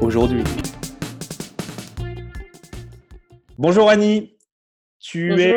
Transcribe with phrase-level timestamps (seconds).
[0.00, 0.42] aujourd'hui.
[3.58, 4.36] Bonjour Annie,
[5.00, 5.56] tu es,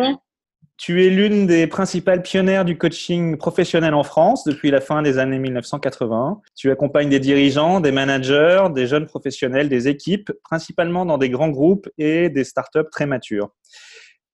[0.78, 5.18] tu es l'une des principales pionnières du coaching professionnel en France depuis la fin des
[5.18, 6.42] années 1980.
[6.56, 11.50] Tu accompagnes des dirigeants, des managers, des jeunes professionnels, des équipes, principalement dans des grands
[11.50, 13.50] groupes et des startups très matures.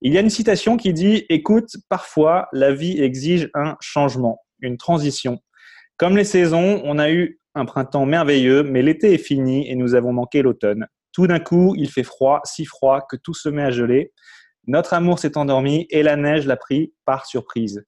[0.01, 4.77] Il y a une citation qui dit Écoute, parfois la vie exige un changement, une
[4.77, 5.39] transition.
[5.97, 9.95] Comme les saisons, on a eu un printemps merveilleux, mais l'été est fini et nous
[9.95, 10.87] avons manqué l'automne.
[11.13, 14.11] Tout d'un coup, il fait froid, si froid que tout se met à geler.
[14.67, 17.85] Notre amour s'est endormi et la neige l'a pris par surprise.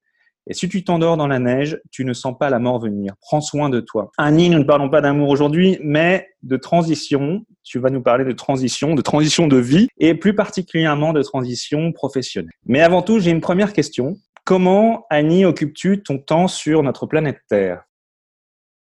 [0.49, 3.15] Et si tu t'endors dans la neige, tu ne sens pas la mort venir.
[3.19, 4.11] Prends soin de toi.
[4.17, 7.41] Annie, nous ne parlons pas d'amour aujourd'hui, mais de transition.
[7.63, 11.91] Tu vas nous parler de transition, de transition de vie et plus particulièrement de transition
[11.91, 12.51] professionnelle.
[12.65, 14.15] Mais avant tout, j'ai une première question.
[14.45, 17.83] Comment, Annie, occupes-tu ton temps sur notre planète Terre?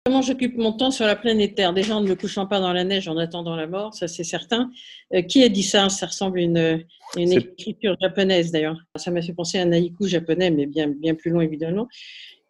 [0.06, 1.72] Comment j'occupe mon temps sur la planète Terre?
[1.72, 4.22] Déjà en ne me couchant pas dans la neige en attendant la mort, ça c'est
[4.22, 4.70] certain.
[5.14, 5.88] Euh, qui a dit ça?
[5.88, 6.84] Ça ressemble à une,
[7.16, 8.76] une écriture japonaise d'ailleurs.
[8.96, 11.88] Ça m'a fait penser à un haïku japonais, mais bien, bien plus long évidemment.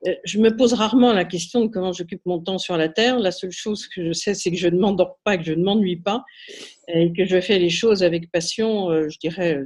[0.08, 3.20] Euh, je me pose rarement la question de comment j'occupe mon temps sur la Terre.
[3.20, 5.62] La seule chose que je sais, c'est que je ne m'endors pas, que je ne
[5.62, 6.24] m'ennuie pas,
[6.88, 9.60] et que je fais les choses avec passion, euh, je dirais,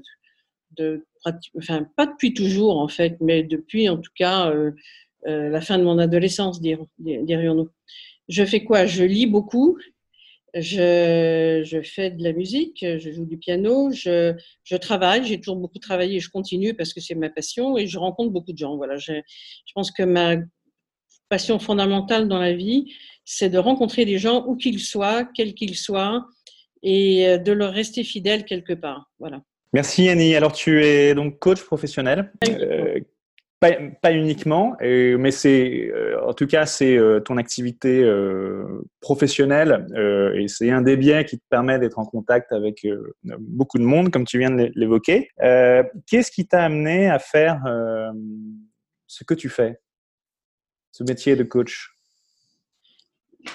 [0.76, 1.06] de,
[1.56, 4.52] enfin, pas depuis toujours en fait, mais depuis en tout cas
[5.26, 7.68] euh, la fin de mon adolescence, dirions-nous.
[8.28, 8.86] Je fais quoi?
[8.86, 9.78] Je lis beaucoup,
[10.54, 16.16] je, fais de la musique, je joue du piano, je, travaille, j'ai toujours beaucoup travaillé
[16.16, 18.76] et je continue parce que c'est ma passion et je rencontre beaucoup de gens.
[18.76, 19.12] Voilà, je,
[19.74, 20.36] pense que ma
[21.28, 22.92] passion fondamentale dans la vie,
[23.24, 26.26] c'est de rencontrer des gens où qu'ils soient, quels qu'ils soient,
[26.82, 29.10] et de leur rester fidèle quelque part.
[29.18, 29.42] Voilà.
[29.72, 30.34] Merci Annie.
[30.34, 32.32] Alors tu es donc coach professionnel.
[32.48, 33.00] Euh,
[33.60, 39.86] pas, uniquement, mais c'est euh, en tout cas c'est euh, ton activité euh, professionnelle
[40.36, 42.86] et c'est un des biens qui te permet d'être en contact avec
[43.40, 45.30] beaucoup de monde, comme tu viens de l'évoquer.
[45.38, 47.62] Qu'est-ce qui t'a amené à faire
[49.06, 49.80] ce que tu fais,
[50.92, 51.94] ce métier de coach?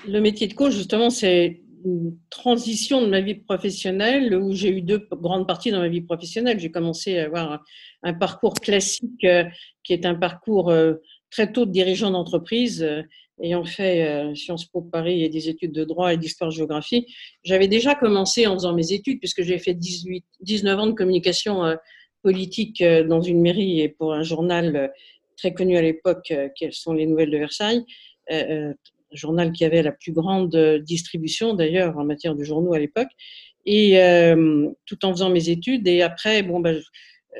[0.07, 1.62] Le métier de coach, justement, c'est
[2.29, 6.59] transition de ma vie professionnelle où j'ai eu deux grandes parties dans ma vie professionnelle.
[6.59, 7.63] J'ai commencé à avoir
[8.03, 9.45] un, parcours classique euh,
[9.83, 10.95] qui est un parcours euh,
[11.29, 13.01] très tôt de dirigeant d'entreprise, euh,
[13.41, 17.07] ayant fait Sciences Po Paris et des études de droit et d'histoire-géographie.
[17.43, 21.75] J'avais déjà commencé en faisant mes études puisque j'ai fait 18, 19 ans de communication
[22.21, 24.93] politique dans une mairie et pour un journal
[25.35, 27.83] très connu à l'époque, quelles sont les nouvelles de Versailles
[29.13, 33.09] journal qui avait la plus grande euh, distribution d'ailleurs en matière de journaux à l'époque,
[33.65, 35.87] et euh, tout en faisant mes études.
[35.87, 36.81] Et après, bon, ben,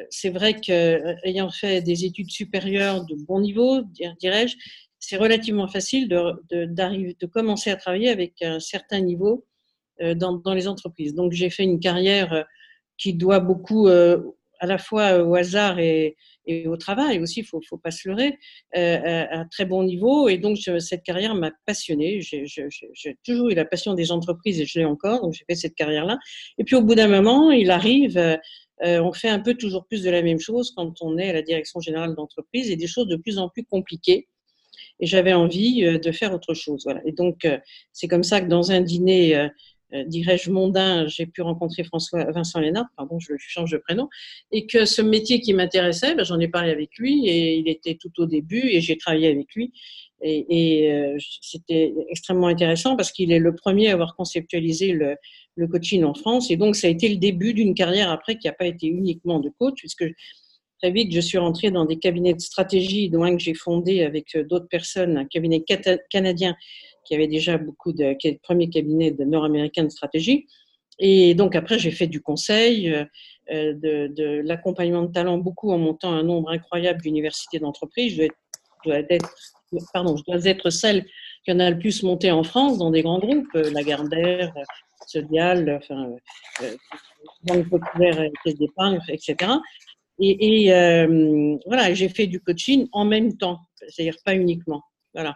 [0.10, 3.82] c'est vrai qu'ayant fait des études supérieures de bon niveau,
[4.20, 4.56] dirais-je,
[5.00, 9.46] c'est relativement facile de, de, commencer à travailler avec un certain niveau
[10.00, 11.14] dans, dans les entreprises.
[11.14, 12.46] Donc j'ai fait une carrière
[12.98, 17.62] qui doit beaucoup à la fois au hasard et, et au travail aussi, il faut,
[17.68, 18.38] faut pas se leurrer,
[18.76, 20.28] euh, à un très bon niveau.
[20.28, 22.22] Et donc, cette carrière m'a passionnée.
[22.22, 25.76] J'ai toujours eu la passion des entreprises et je l'ai encore, donc j'ai fait cette
[25.76, 26.18] carrière-là.
[26.58, 28.38] Et puis, au bout d'un moment, il arrive, euh,
[29.02, 31.42] on fait un peu toujours plus de la même chose quand on est à la
[31.42, 34.28] direction générale d'entreprise et des choses de plus en plus compliquées.
[35.00, 36.82] Et j'avais envie euh, de faire autre chose.
[36.84, 37.02] Voilà.
[37.06, 37.48] Et donc,
[37.94, 39.48] c'est comme ça que dans un dîner euh,
[40.08, 44.10] dirais-je, mondain, j'ai pu rencontrer François Vincent Lénard, pardon, je change de prénom,
[44.52, 47.96] et que ce métier qui m'intéressait, ben, j'en ai parlé avec lui et il était
[47.96, 49.72] tout au début et j'ai travaillé avec lui.
[50.24, 55.18] Et, euh, c'était extrêmement intéressant parce qu'il est le premier à avoir conceptualisé le,
[55.56, 56.50] le, coaching en France.
[56.50, 59.40] Et donc, ça a été le début d'une carrière après qui n'a pas été uniquement
[59.42, 60.06] de coach, puisque
[60.82, 64.04] très vite, je suis rentrée dans des cabinets de stratégie, dont un que j'ai fondé
[64.04, 65.64] avec euh, d'autres personnes, un cabinet
[66.10, 66.56] canadien
[67.06, 70.48] qui avait déjà beaucoup de, qui est le premier cabinet de nord-américain de stratégie.
[71.00, 75.78] Et donc après, j'ai fait du conseil, euh, de, de l'accompagnement de talent, beaucoup en
[75.78, 78.16] montant un nombre incroyable d'universités d'entreprise.
[78.16, 78.28] Je
[78.86, 79.30] dois être,
[79.92, 81.06] pardon, je dois être celle
[81.44, 84.54] qui en a le plus monté en France dans des grands groupes, euh, Lagardère,
[85.08, 86.10] Sodial, enfin,
[86.62, 86.76] euh,
[87.44, 89.52] Banque Populaire, Caisse d'épargne, etc.
[90.20, 94.82] Et, et euh, voilà, j'ai fait du coaching en même temps, c'est-à-dire pas uniquement.
[95.14, 95.36] Voilà.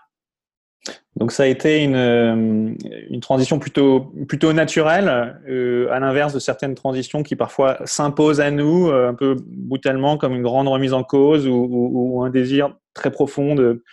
[1.20, 2.74] Donc ça a été une, euh,
[3.10, 8.52] une transition plutôt, plutôt naturelle, euh, à l'inverse de certaines transitions qui parfois s'imposent à
[8.52, 12.76] nous euh, un peu brutalement comme une grande remise en cause ou, ou, un désir
[12.94, 13.84] très profond de,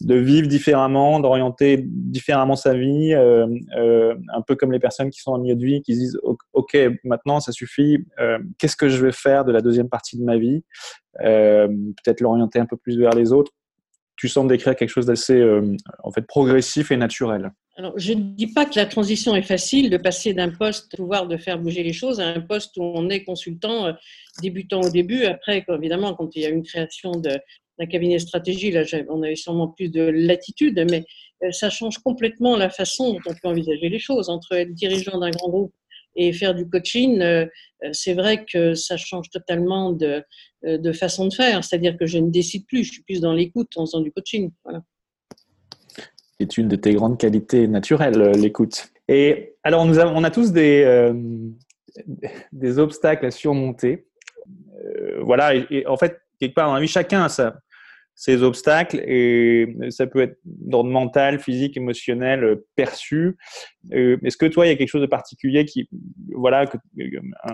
[0.00, 3.46] de vivre différemment, d'orienter différemment sa vie, euh,
[3.76, 6.20] euh, un peu comme les personnes qui sont en milieu de vie, qui se disent
[6.52, 10.24] OK, maintenant ça suffit, euh, qu'est-ce que je vais faire de la deuxième partie de
[10.24, 10.64] ma vie?
[11.18, 13.52] Peut-être l'orienter un peu plus vers les autres
[14.16, 17.50] tu sembles décrire quelque chose d'assez euh, en fait progressif et naturel.
[17.76, 21.26] Alors, je ne dis pas que la transition est facile de passer d'un poste pouvoir
[21.26, 23.92] de faire bouger les choses à un poste où on est consultant euh,
[24.40, 25.24] débutant au début.
[25.24, 29.68] Après, évidemment, quand il y a une création d'un cabinet stratégie, là, on avait sûrement
[29.68, 31.04] plus de latitude, mais
[31.42, 34.28] euh, ça change complètement la façon dont on peut envisager les choses.
[34.28, 35.72] Entre être dirigeant d'un grand groupe
[36.16, 37.46] et faire du coaching, euh,
[37.92, 40.22] c'est vrai que ça change totalement de,
[40.64, 41.64] euh, de façon de faire.
[41.64, 44.50] C'est-à-dire que je ne décide plus, je suis plus dans l'écoute en faisant du coaching.
[46.38, 48.88] C'est une de tes grandes qualités naturelles, euh, l'écoute.
[49.08, 51.18] Et alors, nous avons, on a tous des,
[52.78, 54.06] obstacles à surmonter.
[55.20, 57.60] voilà, et, en fait, quelque part dans la vie, chacun a ça
[58.14, 63.36] ces obstacles et ça peut être d'ordre mental, physique, émotionnel, euh, perçu.
[63.92, 65.88] Euh, est-ce que toi, il y a quelque chose de particulier qui,
[66.32, 66.70] voilà,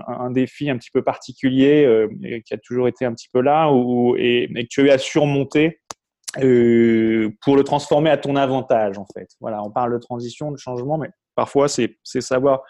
[0.07, 2.09] un, défi un petit peu particulier euh,
[2.45, 4.99] qui a toujours été un petit peu là ou, et, que tu as eu à
[4.99, 5.81] surmonter
[6.35, 9.29] pour le transformer à ton avantage, en fait?
[9.41, 12.63] Voilà, on parle de transition, de changement, mais parfois c'est savoir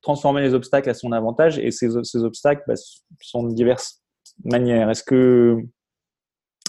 [0.00, 2.74] transformer les obstacles à son avantage et ces, ces obstacles bah,
[3.20, 4.02] sont de diverses
[4.44, 4.90] manières.
[4.90, 5.62] Est-ce que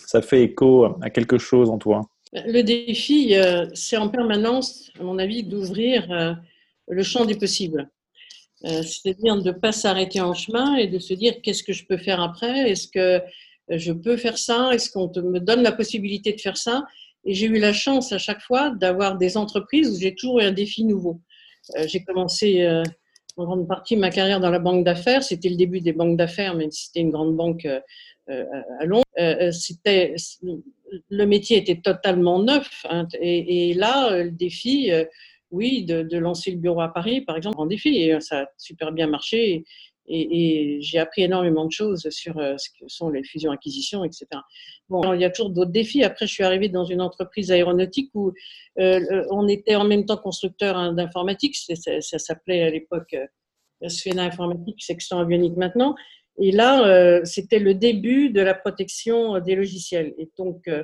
[0.09, 2.01] ça fait écho à quelque chose en toi
[2.33, 6.33] Le défi, euh, c'est en permanence, à mon avis, d'ouvrir euh,
[6.87, 7.91] le champ des possibles.
[8.65, 11.85] Euh, c'est-à-dire de ne pas s'arrêter en chemin et de se dire qu'est-ce que je
[11.85, 12.71] peux faire après?
[12.71, 13.21] Est-ce que
[13.69, 14.71] je peux faire ça?
[14.73, 16.85] Est-ce qu'on me donne la possibilité de faire ça?
[17.23, 20.43] Et j'ai eu la chance à chaque fois d'avoir des entreprises où j'ai toujours eu
[20.43, 21.21] un défi nouveau.
[21.85, 22.67] J'ai commencé
[23.39, 25.23] en grande partie ma carrière dans la banque d'affaires.
[25.23, 27.67] C'était le début des banques d'affaires, même si c'était une grande banque
[28.29, 28.45] euh,
[28.79, 30.15] à Londres, euh, euh, c'était
[31.09, 32.85] le métier était totalement neuf.
[32.89, 34.91] Hein, et, là, le défi,
[35.51, 37.97] oui, de, lancer le bureau à Paris, par exemple, un défi.
[37.97, 39.65] Et ça a super bien marché.
[40.09, 44.25] Et, j'ai appris énormément de choses sur ce que sont les fusions-acquisitions, etc.
[44.89, 46.03] Bon, il y a toujours d'autres défis.
[46.03, 48.33] Après, je suis arrivée dans une entreprise aéronautique où
[48.77, 51.55] on était en même temps constructeur hein, d'informatique.
[51.55, 53.15] Ça, s'appelait à l'époque
[53.87, 55.95] Sfena Informatique, section avionique maintenant.
[56.41, 60.13] Et là, euh, c'était le début de la protection des logiciels.
[60.17, 60.83] Et donc, euh, euh,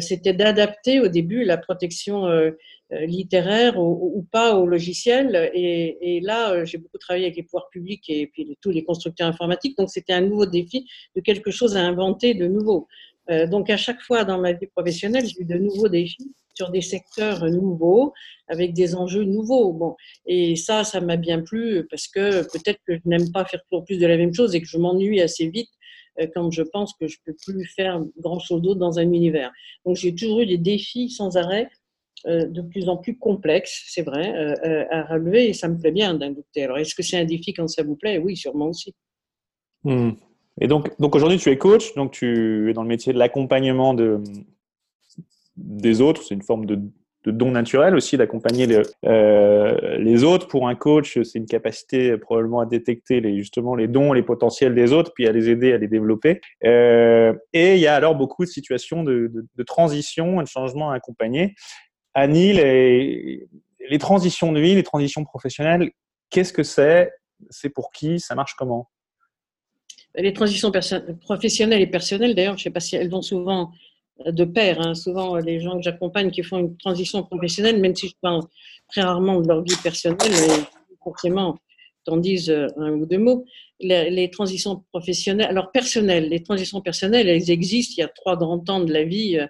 [0.00, 2.28] c'était d'adapter au début la protection
[2.90, 5.50] littéraire ou, pas aux logiciels.
[5.54, 9.76] Et, là, j'ai beaucoup travaillé avec les pouvoirs publics et puis tous les constructeurs informatiques.
[9.76, 10.86] Donc, c'était un nouveau défi
[11.16, 12.88] de quelque chose à inventer de nouveau.
[13.50, 16.80] donc, à chaque fois dans ma vie professionnelle, j'ai eu de nouveaux défis sur des
[16.80, 18.12] secteurs nouveaux,
[18.48, 19.72] avec des enjeux nouveaux.
[19.72, 19.96] Bon,
[20.26, 23.84] et ça, ça m'a bien plu parce que peut-être que je n'aime pas faire toujours
[23.84, 25.70] plus de la même chose et que je m'ennuie assez vite
[26.20, 29.52] euh, quand je pense que je peux plus faire grand chose d'autre dans un univers.
[29.84, 31.68] Donc j'ai toujours eu des défis sans arrêt,
[32.26, 35.92] euh, de plus en plus complexes, c'est vrai, euh, à relever et ça me plaît
[35.92, 36.64] bien d'un douter.
[36.64, 38.18] Alors est-ce que c'est un défi quand ça vous plaît?
[38.18, 38.94] Oui, sûrement aussi.
[39.82, 40.12] Hmm.
[40.60, 43.92] Et donc, donc aujourd'hui, tu es coach, donc tu es dans le métier de l'accompagnement
[43.92, 44.22] de,
[45.56, 46.22] des autres.
[46.22, 46.80] C'est une forme de,
[47.32, 50.46] don naturel aussi d'accompagner les, euh, les, autres.
[50.46, 54.74] Pour un coach, c'est une capacité probablement à détecter les, justement les dons, les potentiels
[54.74, 56.40] des autres, puis à les aider à les développer.
[56.64, 59.30] Euh, et il y a alors beaucoup de situations de,
[59.66, 61.54] transition, de changement à accompagner.
[62.14, 63.48] Annie, les,
[63.88, 65.90] les transitions de vie, les transitions professionnelles,
[66.30, 67.10] qu'est-ce que c'est?
[67.50, 68.20] C'est pour qui?
[68.20, 68.88] Ça marche comment?
[70.16, 70.70] Les transitions
[71.22, 73.72] professionnelles et personnelles, d'ailleurs, je ne sais pas si elles vont souvent
[74.26, 74.80] de pair.
[74.80, 74.94] Hein.
[74.94, 78.42] Souvent, les gens que j'accompagne qui font une transition professionnelle, même si je parle
[78.88, 80.64] très rarement de leur vie personnelle, mais
[81.02, 81.56] forcément,
[82.04, 83.44] t'en disent euh, un ou deux mots.
[83.80, 87.94] Les, transitions professionnelles, alors personnelles, les transitions personnelles, elles existent.
[87.98, 89.46] Il y a trois grands temps de la vie, euh,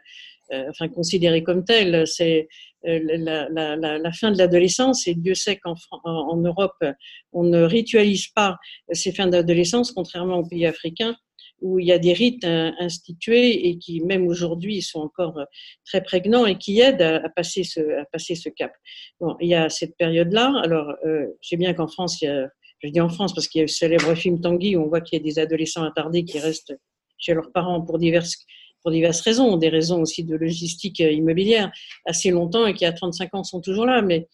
[0.52, 2.06] euh, enfin considérées comme telles.
[2.06, 2.48] C'est
[2.82, 6.84] la, fin de l'adolescence, et Dieu sait qu'en en Europe,
[7.32, 8.58] on ne ritualise pas
[8.92, 11.16] ces fins d'adolescence, contrairement aux pays africains
[11.60, 15.44] où il y a des rites institués et qui, même aujourd'hui, sont encore euh,
[15.84, 18.72] très prégnants et qui aident à, passer, ce, à passer ce cap.
[19.20, 20.60] Bon, il y a cette période-là.
[20.62, 23.64] Alors, euh, je sais bien qu'en France, je dis en France parce qu'il y a
[23.64, 26.74] le célèbre film Tanguy où on voit qu'il y a des adolescents attardés qui restent
[27.18, 28.36] chez leurs parents pour diverses,
[28.82, 31.72] pour diverses raisons, des raisons aussi de logistique euh, immobilière
[32.04, 34.02] assez longtemps et qui à 35 ans sont toujours là.
[34.02, 34.28] Mais,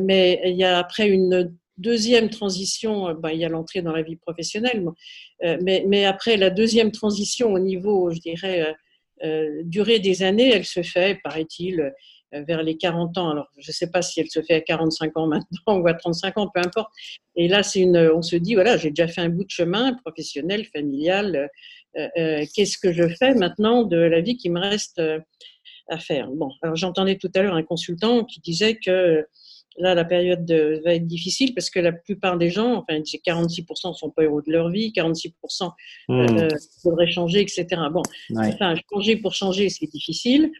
[0.00, 3.92] mais il y a après une deuxième transition, euh, bah, il y a l'entrée dans
[3.92, 4.84] la vie professionnelle,
[5.44, 8.74] euh, mais, mais, après la deuxième transition au niveau, je dirais,
[9.24, 11.92] euh, durée des années, elle se fait, paraît-il,
[12.34, 13.28] vers les 40 ans.
[13.28, 15.92] Alors, je ne sais pas si elle se fait à 45 ans maintenant ou à
[15.92, 16.90] 35 ans, peu importe.
[17.36, 19.92] Et là, c'est une, on se dit, voilà, j'ai déjà fait un bout de chemin
[20.02, 21.50] professionnel, familial.
[21.94, 25.02] Qu'est-ce que je fais maintenant de la vie qui me reste
[25.88, 26.30] à faire?
[26.30, 29.26] Bon, alors j'entendais tout à l'heure un consultant qui disait que
[29.78, 30.50] là, la période
[30.84, 34.42] va être difficile parce que la plupart des gens, enfin, 46% ne sont pas heureux
[34.46, 35.70] de leur vie, 46%
[36.08, 36.12] mmh.
[36.12, 36.48] euh,
[36.84, 37.66] devraient changer, etc.
[37.92, 38.02] Bon,
[38.36, 40.50] enfin, changer pour changer, c'est difficile.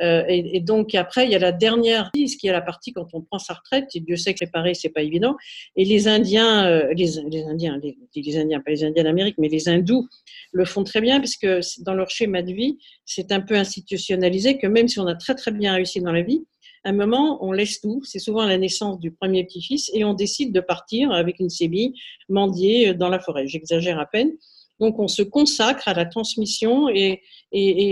[0.00, 3.06] Euh, et, donc après, il y a la dernière ce qui est la partie quand
[3.12, 3.88] on prend sa retraite.
[3.94, 5.36] Et Dieu sait que réparer, c'est pas évident.
[5.76, 9.48] Et les Indiens, euh, les, les, Indiens, les, les, Indiens, pas les Indiens d'Amérique, mais
[9.48, 10.08] les Hindous
[10.52, 14.58] le font très bien parce que dans leur schéma de vie, c'est un peu institutionnalisé
[14.58, 16.44] que même si on a très très bien réussi dans la vie,
[16.84, 18.02] un moment, on laisse tout.
[18.04, 21.94] C'est souvent la naissance du premier petit-fils et on décide de partir avec une sébille
[22.28, 23.46] mendier dans la forêt.
[23.46, 24.32] J'exagère à peine.
[24.80, 27.20] Donc, on se consacre à la transmission et,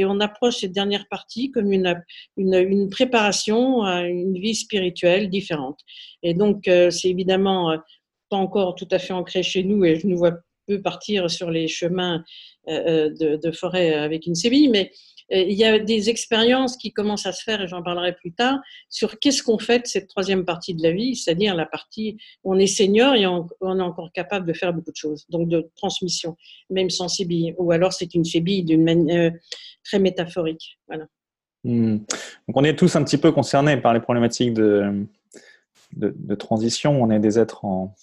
[0.04, 5.80] on approche cette dernière partie comme une, préparation à une vie spirituelle différente.
[6.22, 7.78] Et donc, euh, c'est évidemment euh,
[8.28, 10.32] pas encore tout à fait ancré chez nous et je nous vois
[10.66, 12.24] peu partir sur les chemins
[12.68, 14.92] euh, de, forêt avec une sébille, mais
[15.30, 18.58] il y a des expériences qui commencent à se faire, et j'en parlerai plus tard,
[18.88, 22.54] sur qu'est-ce qu'on fait de cette troisième partie de la vie, c'est-à-dire la partie où
[22.54, 25.68] on est senior et on, est encore capable de faire beaucoup de choses, donc de
[25.76, 26.36] transmission,
[26.70, 29.36] même sans sébille, ou alors c'est une sébille d'une manière euh,
[29.84, 30.78] très métaphorique.
[31.64, 31.98] Hmm.
[31.98, 35.06] Donc on est tous un petit peu concernés par les problématiques de,
[36.38, 37.94] transition, on est des êtres en,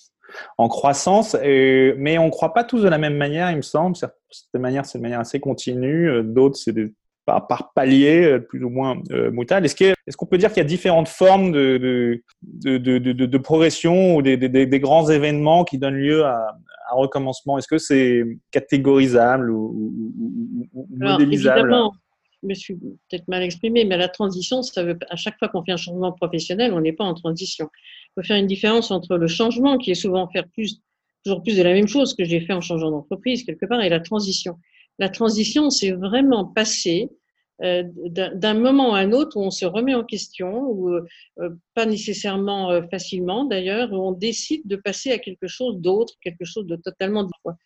[0.57, 3.95] en croissance, mais on ne croit pas tous de la même manière, il me semble.
[3.95, 6.93] Certaines manières, c'est de manière assez continue, euh, d'autres, c'est des
[7.25, 10.65] par, par palier, euh, plus ou moins euh, Est-ce est qu'on peut dire qu'il y
[10.65, 15.63] a différentes formes de, de, de, de, de progression ou des, des, des, grands événements
[15.63, 16.55] qui donnent lieu à,
[16.91, 17.57] un recommencement?
[17.57, 19.93] Est-ce que c'est catégorisable ou,
[20.73, 21.59] ou, modélisable?
[21.59, 21.93] Évidemment,
[22.41, 25.63] je me suis peut-être mal exprimé, mais la transition, ça veut, à chaque fois qu'on
[25.63, 27.69] fait un changement professionnel, on n'est pas en transition.
[27.73, 30.81] Il faut faire une différence entre le changement, qui est souvent faire plus,
[31.23, 33.87] toujours plus de la même chose que j'ai fait en changeant d'entreprise quelque part, et
[33.87, 34.57] la transition.
[34.99, 37.09] La transition, c'est vraiment passer
[37.61, 41.85] euh, d'un moment à un autre où on se remet en question, ou euh, pas
[41.85, 46.65] nécessairement euh, facilement d'ailleurs, où on décide de passer à quelque chose d'autre, quelque chose
[46.65, 47.57] de totalement différent.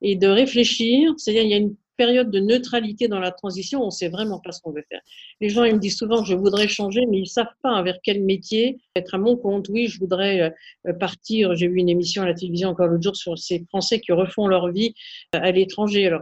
[0.00, 3.86] Et de réfléchir, c'est-à-dire il y a une période de neutralité dans la transition, on
[3.86, 5.00] ne sait vraiment pas ce qu'on veut faire.
[5.40, 7.98] Les gens ils me disent souvent je voudrais changer, mais ils ne savent pas vers
[8.02, 9.68] quel métier être à mon compte.
[9.68, 10.54] Oui, je voudrais
[10.98, 11.54] partir.
[11.54, 14.46] J'ai vu une émission à la télévision encore l'autre jour sur ces Français qui refont
[14.46, 14.94] leur vie
[15.32, 16.18] à l'étranger.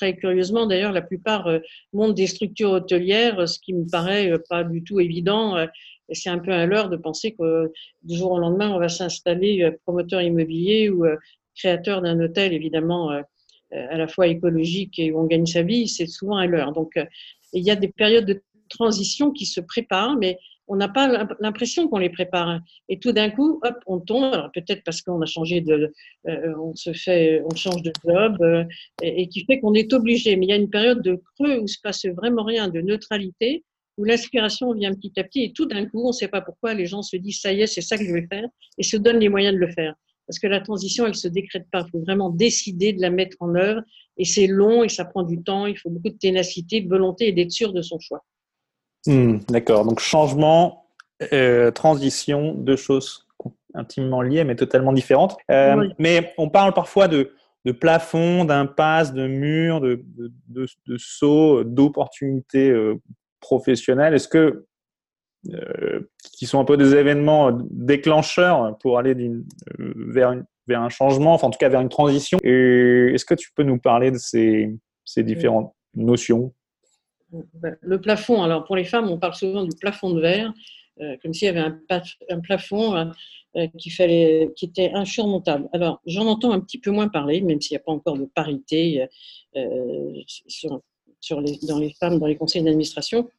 [0.00, 1.58] Très curieusement, d'ailleurs, la plupart euh,
[1.92, 5.58] montent des structures hôtelières, ce qui me paraît euh, pas du tout évident.
[5.58, 5.66] Euh,
[6.10, 7.70] c'est un peu un leurre de penser que
[8.02, 11.04] du jour au lendemain, on va s'installer promoteur immobilier ou
[11.54, 13.10] créateur d'un hôtel, évidemment,
[13.70, 15.86] à la fois écologique et où on gagne sa vie.
[15.86, 16.72] C'est souvent un leurre.
[16.72, 16.98] Donc,
[17.52, 20.36] il y a des périodes de transition qui se préparent, mais
[20.70, 22.60] on n'a pas l'impression qu'on les prépare.
[22.88, 24.32] Et tout d'un coup, hop, on tombe.
[24.32, 25.92] Alors peut-être parce qu'on a changé de,
[26.28, 28.64] euh, on se fait, on change de job, euh,
[29.02, 30.36] et, qui fait qu'on est obligé.
[30.36, 33.64] Mais il y a une période de creux où se passe vraiment rien, de neutralité,
[33.98, 36.72] où l'inspiration vient petit à petit, et tout d'un coup, on ne sait pas pourquoi,
[36.72, 38.46] les gens se disent ça y est, c'est ça que je vais faire,
[38.78, 39.94] et se donnent les moyens de le faire.
[40.28, 41.84] Parce que la transition, elle se décrète pas.
[41.88, 43.82] Il faut vraiment décider de la mettre en œuvre,
[44.16, 45.66] et c'est long et ça prend du temps.
[45.66, 48.24] Il faut beaucoup de ténacité, de volonté et d'être sûr de son choix.
[49.06, 49.84] Hmm, d'accord.
[49.84, 50.86] Donc changement,
[51.32, 53.26] euh, transition, deux choses
[53.74, 55.36] intimement liées mais totalement différentes.
[55.50, 57.32] Euh, mais on parle parfois de,
[57.64, 63.00] de plafond, d'impasse, de mur, de, de, de, saut, d'opportunités euh,
[63.40, 64.14] professionnelles.
[64.14, 64.66] Est-ce que
[66.34, 69.16] qui sont un peu des événements déclencheurs pour aller
[69.78, 70.34] vers,
[70.66, 72.38] vers un changement, enfin en tout cas vers une transition?
[72.42, 74.70] Est-ce que tu peux nous parler de ces,
[75.06, 76.52] ces différentes notions?
[77.80, 80.52] Le plafond, alors pour les femmes, on parle souvent du plafond de verre,
[81.00, 83.04] euh, comme s'il y avait un, plafond euh,
[83.56, 85.68] euh, qui, fallait, qui était insurmontable.
[85.72, 88.26] Alors, j'en entends un petit peu moins parler, même s'il n'y a pas encore de
[88.26, 89.06] parité
[90.36, 93.30] sur, les, dans les femmes, dans les conseils d'administration.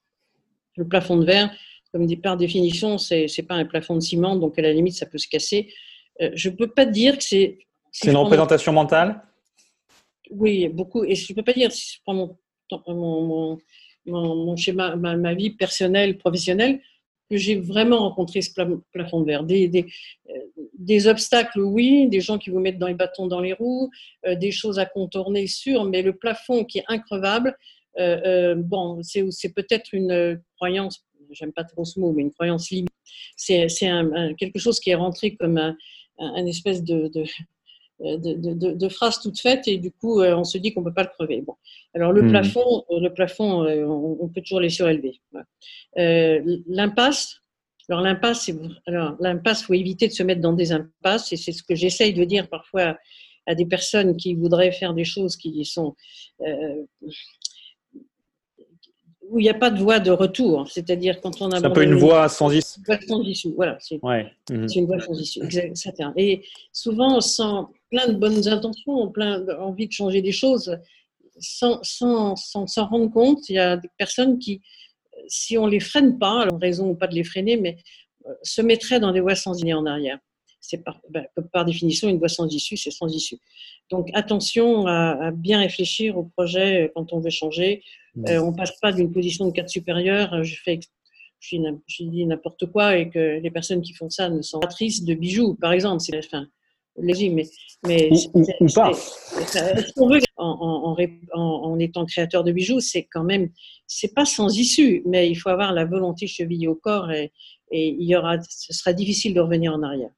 [0.76, 1.52] Le plafond de verre,
[1.92, 4.96] comme dit par définition, c'est n'est pas un plafond de ciment, donc à la limite,
[4.96, 5.72] ça peut se casser.
[6.20, 7.60] je ne peux pas dire que c'est.
[7.92, 9.22] c'est une représentation mentale?
[10.32, 11.04] Oui, beaucoup.
[11.04, 12.38] Et je ne peux pas dire, si je prends mon,
[12.88, 13.58] mon,
[14.06, 16.82] mon, schéma, ma, vie personnelle, professionnelle,
[17.30, 18.52] que j'ai vraiment rencontré ce
[18.92, 19.44] plafond de verre.
[19.44, 19.86] Des,
[20.30, 20.34] euh,
[20.78, 23.90] des, obstacles, oui, des gens qui vous mettent dans les bâtons dans les roues,
[24.26, 27.58] euh, des choses à contourner, sûr, mais le plafond qui est increvable,
[28.00, 32.90] euh, bon, c'est peut-être une croyance, j'aime pas trop ce mot, mais une croyance limite.
[33.36, 33.68] C'est
[34.38, 35.78] quelque chose qui est rentré comme un,
[36.20, 37.10] un espèce de
[38.04, 40.94] euh, de, de, phrases toutes faites et du coup euh, on se dit qu'on peut
[40.94, 41.42] pas le crever.
[41.42, 41.56] Bon,
[41.94, 42.30] alors le hmm.
[42.30, 45.20] plafond, euh, le plafond, on, peut toujours les surélever.
[45.96, 47.42] l'impasse,
[47.90, 48.50] alors l'impasse,
[48.88, 52.14] alors l'impasse, faut éviter de se mettre dans des impasses, et c'est ce que j'essaye
[52.14, 52.98] de dire parfois
[53.48, 55.96] à des personnes qui voudraient faire des choses qui sont
[59.32, 60.70] où il n'y a pas de voie de retour.
[60.70, 61.60] C'est-à-dire quand on a.
[61.60, 62.80] C'est un peu une voie sans issue.
[62.80, 63.78] Une voie sans issue, voilà.
[63.80, 64.68] C'est mhm.
[64.76, 66.14] une voie sans issue, exactement.
[66.18, 70.78] Et souvent, sans plein de bonnes intentions, plein d'envie de changer des choses,
[71.40, 74.62] sans s'en sans, sans, rendre compte, il y a des personnes qui,
[75.28, 77.78] si on ne les freine pas, alors raison ou pas de les freiner, mais
[78.28, 80.20] euh, se mettraient dans des voies sans issue en arrière.
[80.60, 83.38] C'est par, ben, par définition une voie sans issue, c'est sans issue.
[83.90, 87.82] Donc attention à, bien réfléchir au projet euh, quand on veut changer.
[88.16, 88.28] Mmh.
[88.28, 90.34] Euh, on passe pas d'une position de cadre supérieur.
[90.34, 90.80] Euh, je fais,
[91.40, 91.58] je,
[92.00, 95.14] dis n'importe quoi et que les personnes qui font ça ne sont pas tristes de
[95.14, 96.02] bijoux, par exemple.
[96.02, 96.46] C'est enfin,
[96.98, 97.50] légitime, mais,
[97.88, 98.92] mais ou, pas.
[100.38, 100.98] en,
[101.34, 103.50] en, étant créateur de bijoux, c'est quand même,
[103.88, 107.32] c'est pas sans issue, mais il faut avoir la volonté chevillée au corps et,
[107.72, 110.12] et il y aura, ce sera difficile de revenir en arrière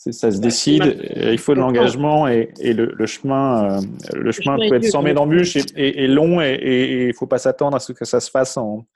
[0.00, 3.80] ça se décide, il faut de l'engagement et, le, chemin,
[4.14, 7.76] le chemin euh, peut être semé d'embûches et, long et il ne faut pas s'attendre
[7.76, 8.86] à ce que ça se fasse en,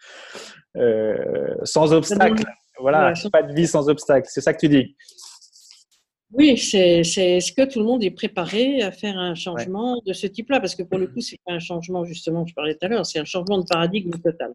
[0.77, 2.45] euh, sans obstacle.
[2.81, 4.29] Voilà, pas de vie sans obstacle.
[4.31, 4.97] C'est ça que tu dis.
[6.33, 10.27] Oui, c'est est-ce que tout le monde est préparé à faire un changement de ce
[10.27, 10.59] type-là?
[10.59, 13.07] Parce que pour le coup, c'est pas un changement, justement, je parlais tout à l'heure,
[13.07, 14.53] c'est un changement de paradigme total.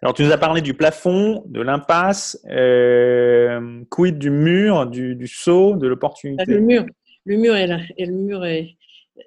[0.00, 5.28] Alors, tu nous as parlé du plafond, de l'impasse, euh, quid du mur, du, du
[5.28, 6.86] saut, de l'opportunité Le mur,
[7.26, 8.70] le mur est là, et le mur est,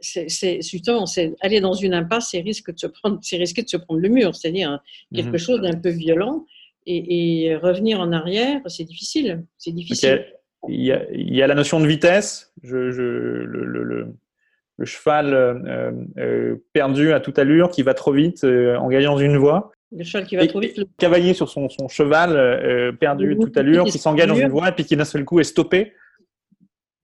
[0.01, 3.69] c'est justement, c'est aller dans une impasse, c'est risque de se prendre, c'est risquer de
[3.69, 4.79] se prendre le mur, c'est-à-dire
[5.13, 5.37] quelque mhm.
[5.37, 6.45] chose d'un peu violent,
[6.87, 10.25] et, revenir en arrière, c'est difficile, c'est difficile.
[10.67, 12.51] Il, y a, il, y a, la notion de vitesse.
[12.63, 14.13] Je, je, le, le,
[14.77, 19.37] le, cheval euh, euh, perdu à toute allure qui va trop vite en gagnant une
[19.37, 19.71] voie.
[19.91, 20.77] Le cheval qui va trop vite.
[20.77, 24.49] Le cavalier sur son, son cheval, euh, perdu à toute allure, qui s'engage dans une
[24.49, 25.93] voie, et puis qui d'un seul coup est stoppé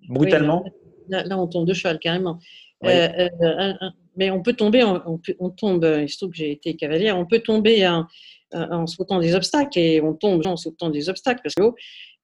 [0.10, 0.65] brutalement.
[1.10, 2.39] là, on tombe de cheval, carrément.
[2.84, 3.08] Euh,
[3.41, 3.74] euh,
[4.17, 7.26] mais on peut tomber, on, on tombe, il se trouve que j'ai été cavalière, on
[7.26, 8.08] peut tomber en,
[8.54, 11.72] en, sautant des obstacles, et on tombe en sautant des obstacles, parce que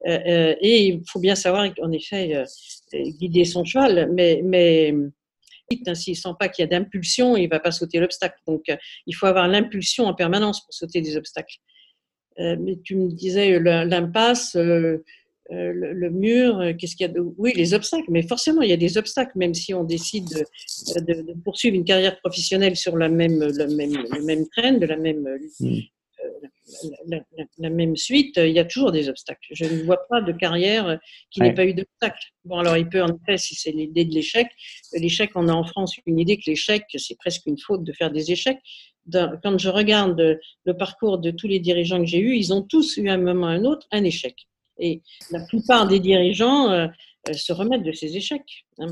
[0.05, 2.43] et il faut bien savoir, en effet,
[2.93, 4.93] guider son cheval, mais, mais
[5.93, 8.39] s'il ne sent pas qu'il y a d'impulsion, il ne va pas sauter l'obstacle.
[8.47, 8.75] Donc, euh,
[9.05, 11.57] il faut avoir l'impulsion en permanence pour sauter des obstacles.
[12.39, 14.97] Euh, mais tu me disais l'impasse, euh,
[15.49, 17.21] le, mur, qu'est-ce qu'il y a de...
[17.37, 21.33] Oui, les obstacles, mais forcément, il y a des obstacles, même si on décide de,
[21.43, 25.25] poursuivre une carrière professionnelle sur la même, le, même, train, de la même,
[25.59, 25.79] mmh
[27.57, 29.47] la, même suite, il y a toujours des obstacles.
[29.51, 30.99] Je ne vois pas de carrière
[31.31, 32.31] qui n'ait pas eu d'obstacles.
[32.45, 34.47] Bon, alors il peut en effet, si c'est l'idée de l'échec,
[34.93, 38.11] l'échec, on a en France une idée que l'échec, c'est presque une faute de faire
[38.11, 38.59] des échecs.
[39.11, 42.97] Quand je regarde le parcours de tous les dirigeants que j'ai eus, ils ont tous
[42.97, 44.35] eu à un moment ou à un autre un échec.
[44.79, 46.87] Et la plupart des dirigeants euh,
[47.33, 48.65] se remettent de ces échecs.
[48.79, 48.87] Hein.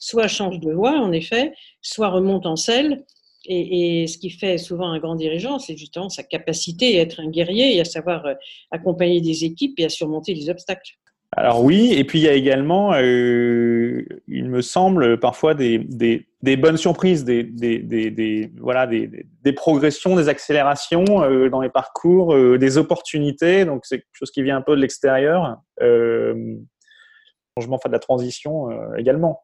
[0.00, 3.04] Soit changent de voie, en effet, soit remontent en selle,
[3.48, 7.30] et, ce qui fait souvent un grand dirigeant, c'est justement sa capacité à être un
[7.30, 8.34] guerrier et à savoir euh,
[8.70, 10.92] accompagner des équipes et à surmonter les obstacles.
[11.36, 16.56] Alors oui, et puis il y a également, euh, il me semble, parfois des, des,
[16.56, 23.66] bonnes surprises, des, des, voilà, des, progressions, des accélérations euh, dans les parcours, des opportunités.
[23.66, 25.58] Donc c'est quelque chose qui vient un peu de l'extérieur.
[27.58, 29.42] changement, enfin de la transition également.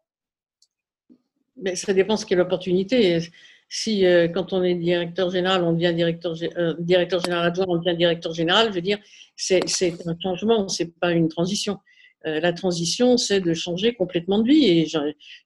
[1.57, 3.21] Mais ça dépend ce qu'est l'opportunité
[3.69, 7.79] si euh, quand on est directeur général, on devient directeur, euh, directeur général adjoint, on
[7.79, 8.99] devient directeur général, je veux dire,
[9.37, 9.63] c'est
[10.07, 11.79] un changement, c'est pas une transition.
[12.27, 14.65] Euh, la transition, c'est de changer complètement de vie.
[14.65, 14.87] Et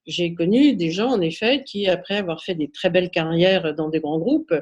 [0.06, 3.88] j'ai connu des gens, en effet, qui, après avoir fait des très belles carrières dans
[3.88, 4.54] des grands groupes,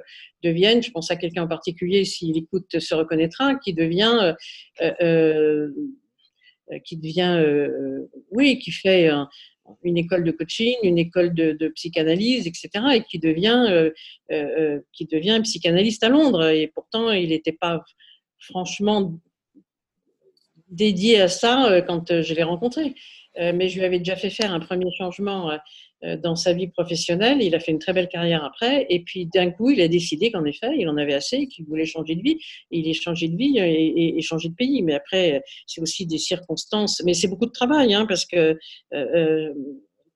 [0.42, 4.35] deviennent, je pense à quelqu'un en particulier, s'il écoute, se reconnaîtra, qui devient,
[6.85, 7.45] qui devient,
[8.31, 9.11] oui, qui fait
[9.87, 13.90] une école de coaching, une école de, psychanalyse, etc., et qui devient, euh,
[14.33, 16.49] euh, euh, qui devient psychanalyste à Londres.
[16.49, 17.85] Et pourtant, il n'était pas
[18.38, 19.14] franchement
[20.68, 22.94] dédié à ça quand je l'ai rencontré.
[23.38, 25.57] mais je lui avais déjà fait faire un premier changement
[26.02, 27.42] dans sa vie professionnelle.
[27.42, 28.87] Il a fait une très belle carrière après.
[28.90, 31.87] Et puis d'un coup, il a décidé qu'en effet, il en avait assez, qu'il voulait
[31.87, 32.38] changer de vie.
[32.70, 34.82] Et il est changé de vie et, changer de pays.
[34.82, 37.02] Mais après, c'est aussi des circonstances.
[37.04, 38.56] Mais c'est beaucoup de travail, hein, parce que euh,
[38.92, 39.54] euh,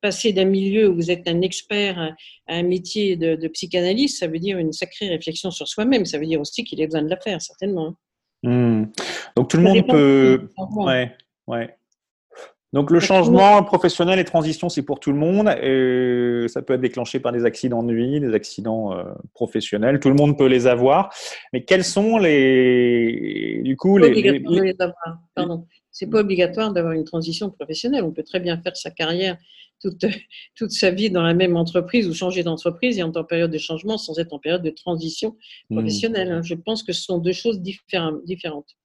[0.00, 4.38] passer d'un milieu où vous êtes un expert à un métier de, psychanalyste, ça veut
[4.38, 6.04] dire une sacrée réflexion sur soi-même.
[6.04, 7.88] Ça veut dire aussi qu'il a besoin de la faire, certainement.
[7.88, 7.96] Hein.
[8.42, 8.86] Hmm.
[9.36, 10.48] Donc tout le monde peut.
[10.76, 11.12] Ouais,
[11.46, 11.76] ouais.
[12.72, 15.48] Donc le changement professionnel et transition, c'est pour tout le monde.
[15.62, 19.04] Et ça peut être déclenché par des accidents de vie, des accidents euh,
[19.34, 19.98] professionnels.
[19.98, 21.12] Tout le monde peut les avoir.
[21.52, 24.38] Mais quels sont les, du coup, les,
[25.34, 25.66] Pardon.
[25.90, 28.04] C'est pas obligatoire d'avoir une transition professionnelle.
[28.04, 29.36] On peut très bien faire sa carrière
[29.80, 30.04] toute,
[30.56, 33.58] toute sa vie dans la même entreprise ou changer d'entreprise et être en période de
[33.58, 35.36] changement sans être en période de transition
[35.70, 35.76] hmm.
[35.76, 36.40] professionnelle.
[36.44, 38.76] Je pense que ce sont deux choses différentes.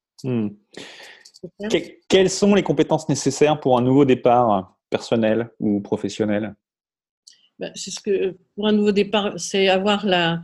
[2.09, 6.55] Quelles sont les compétences nécessaires pour un nouveau départ personnel ou professionnel?
[7.59, 10.41] Ben, C'est ce que pour un nouveau départ, c'est avoir la,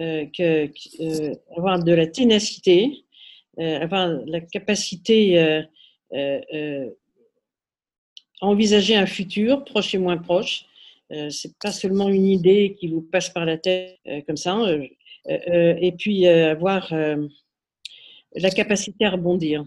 [0.00, 3.04] euh, que, euh, avoir de la ténacité,
[3.58, 5.64] euh, avoir la capacité
[8.40, 10.66] envisager un futur, proche et moins proche.
[11.30, 14.58] C'est pas seulement une idée qui vous passe par la tête comme ça.
[15.26, 16.92] Et puis avoir
[18.34, 19.64] la capacité à rebondir.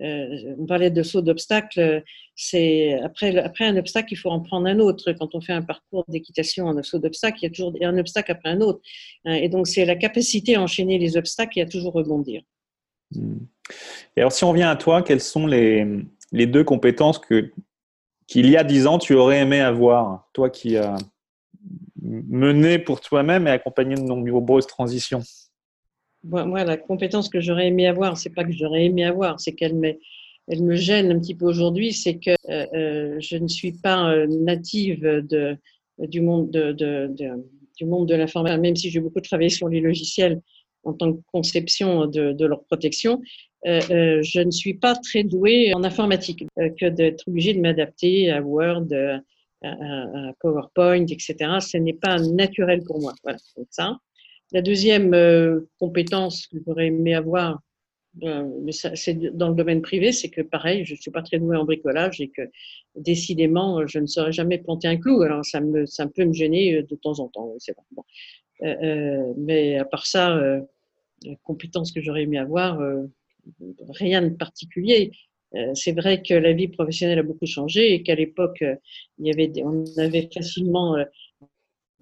[0.00, 2.02] on parlait de saut d'obstacle.
[2.34, 5.12] C'est après, après un obstacle, il faut en prendre un autre.
[5.12, 8.32] Quand on fait un parcours d'équitation en saut d'obstacle, il y a toujours un obstacle
[8.32, 8.80] après un autre.
[9.24, 12.42] Hein, et donc c'est la capacité à enchaîner les obstacles et à toujours rebondir.
[13.14, 13.38] Hmm.
[14.16, 15.86] Et alors, si on vient à toi, quelles sont les,
[16.32, 17.52] les deux compétences que
[18.26, 20.96] qu'il y a dix ans, tu aurais aimé avoir, toi qui as
[22.00, 25.22] mené pour toi-même et accompagné de nombreuses transitions
[26.24, 29.74] moi, la compétence que j'aurais aimé avoir, c'est pas que j'aurais aimé avoir, c'est qu'elle
[29.74, 29.94] me,
[30.48, 34.10] elle me gêne un petit peu aujourd'hui, c'est que euh, euh, je ne suis pas
[34.10, 35.56] euh, native de,
[35.98, 37.08] du monde de,
[37.76, 40.40] du monde de l'informatique, même si j'ai beaucoup travaillé sur les logiciels
[40.84, 43.20] en tant que conception de, de leur protection.
[43.66, 48.30] Euh, euh, je ne suis pas très douée en informatique que d'être obligée de m'adapter
[48.30, 48.88] à Word,
[49.62, 51.36] à, PowerPoint, etc.
[51.60, 53.14] Ce n'est pas naturel pour moi.
[53.22, 53.96] Voilà, donc ça.
[54.52, 55.16] La deuxième
[55.78, 57.60] compétence que j'aurais aimé avoir,
[58.94, 61.64] c'est dans le domaine privé, c'est que pareil, je ne suis pas très douée en
[61.64, 62.42] bricolage et que
[62.94, 65.22] décidément, je ne saurais jamais planter un clou.
[65.22, 67.54] Alors ça, me, peut me gêner de temps en temps.
[68.62, 70.36] Euh, mais à part ça,
[71.24, 72.78] la compétence que j'aurais aimé avoir,
[73.88, 75.12] rien de particulier.
[75.54, 78.76] Euh, c'est vrai que la vie professionnelle a beaucoup changé et qu'à l'époque, euh,
[79.18, 81.04] on avait facilement euh,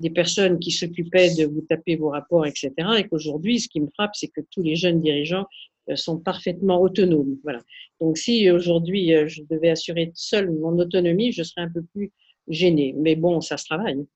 [0.01, 2.73] des personnes qui s'occupaient de vous taper vos rapports, etc.
[2.99, 5.47] Et qu'aujourd'hui, ce qui me frappe, c'est que tous les jeunes dirigeants
[5.95, 7.37] sont parfaitement autonomes.
[7.43, 7.61] Voilà.
[8.01, 12.13] Donc, si aujourd'hui je devais assurer seul mon autonomie, je serais un peu plus
[12.49, 12.95] gênée.
[12.97, 14.07] Mais bon, ça se travaille.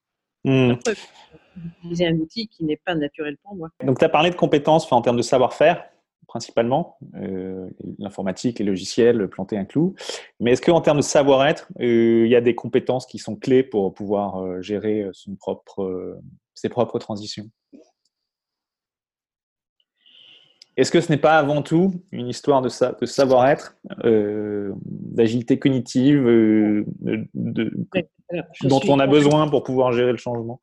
[0.44, 0.70] Mmh.
[0.72, 0.94] Après,
[1.80, 3.70] utiliser un outil qui n'est pas naturel pour moi.
[3.84, 5.84] Donc, tu as parlé de compétences en termes de savoir-faire
[6.34, 7.70] principalement, euh,
[8.00, 9.94] l'informatique, les logiciels, planter un clou.
[10.40, 13.62] Mais est-ce qu'en termes de savoir-être, euh, il y a des compétences qui sont clés
[13.62, 16.18] pour pouvoir euh, gérer son propre,
[16.52, 17.48] ses propres transitions?
[20.76, 22.68] Est-ce que ce n'est pas avant tout une histoire de,
[23.00, 26.24] de savoir-être, d'agilité cognitive,
[28.64, 30.60] dont on a besoin pour pouvoir gérer le changement?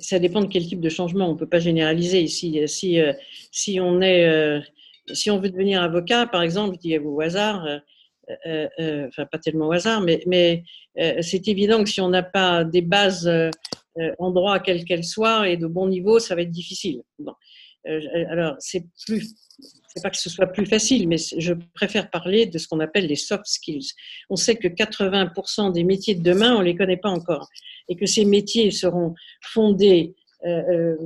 [0.00, 1.28] Ça dépend de quel type de changement.
[1.28, 2.26] On ne peut pas généraliser.
[2.28, 3.12] Si, si, euh,
[3.50, 4.60] si, on est, euh,
[5.12, 7.66] si on veut devenir avocat, par exemple, dis au hasard,
[8.46, 10.64] euh, enfin pas tellement au hasard, mais, mais
[11.20, 13.30] c'est évident que si on n'a pas des bases
[14.18, 17.02] en droit, quelles qu'elles soient, et de bon niveau, ça va être difficile.
[18.28, 19.34] Alors, c'est plus
[19.96, 23.06] c'est pas que ce soit plus facile, mais je préfère parler de ce qu'on appelle
[23.06, 23.92] les soft skills.
[24.28, 27.48] On sait que 80% des métiers de demain, on les connaît pas encore
[27.88, 30.96] et que ces métiers seront fondés euh, euh,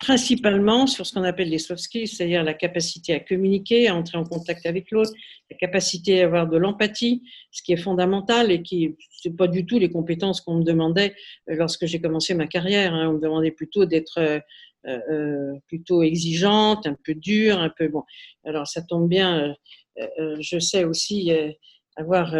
[0.00, 4.16] principalement sur ce qu'on appelle les soft skills, c'est-à-dire la capacité à communiquer, à entrer
[4.16, 5.12] en contact avec l'autre,
[5.50, 9.66] la capacité à avoir de l'empathie, ce qui est fondamental et qui c'est pas du
[9.66, 11.14] tout les compétences qu'on me demandait
[11.50, 12.94] euh, lorsque j'ai commencé ma carrière.
[12.94, 13.08] Hein.
[13.08, 14.40] On me demandait plutôt d'être
[15.66, 18.04] plutôt exigeante, un peu dure, un peu bon.
[18.44, 19.54] Alors ça tombe bien.
[19.96, 21.30] je sais aussi
[21.96, 22.34] avoir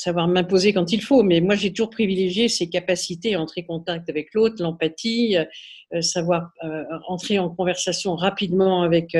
[0.00, 1.22] savoir m'imposer quand il faut.
[1.22, 5.44] Mais moi, j'ai toujours privilégié ces capacités à entrer en contact avec l'autre, l'empathie, euh,
[5.92, 9.16] euh, savoir euh, entrer en conversation rapidement avec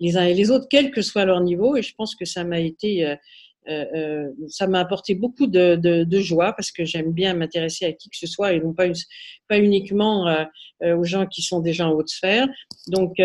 [0.00, 1.76] les uns et les autres, quel que soit leur niveau.
[1.76, 3.14] Et je pense que ça m'a été,
[4.48, 8.26] ça m'a apporté beaucoup de, joie parce que j'aime bien m'intéresser à qui que ce
[8.26, 8.86] soit et non pas,
[9.48, 10.46] pas uniquement
[10.82, 12.48] aux gens qui sont déjà en haute sphère.
[12.88, 13.20] Donc,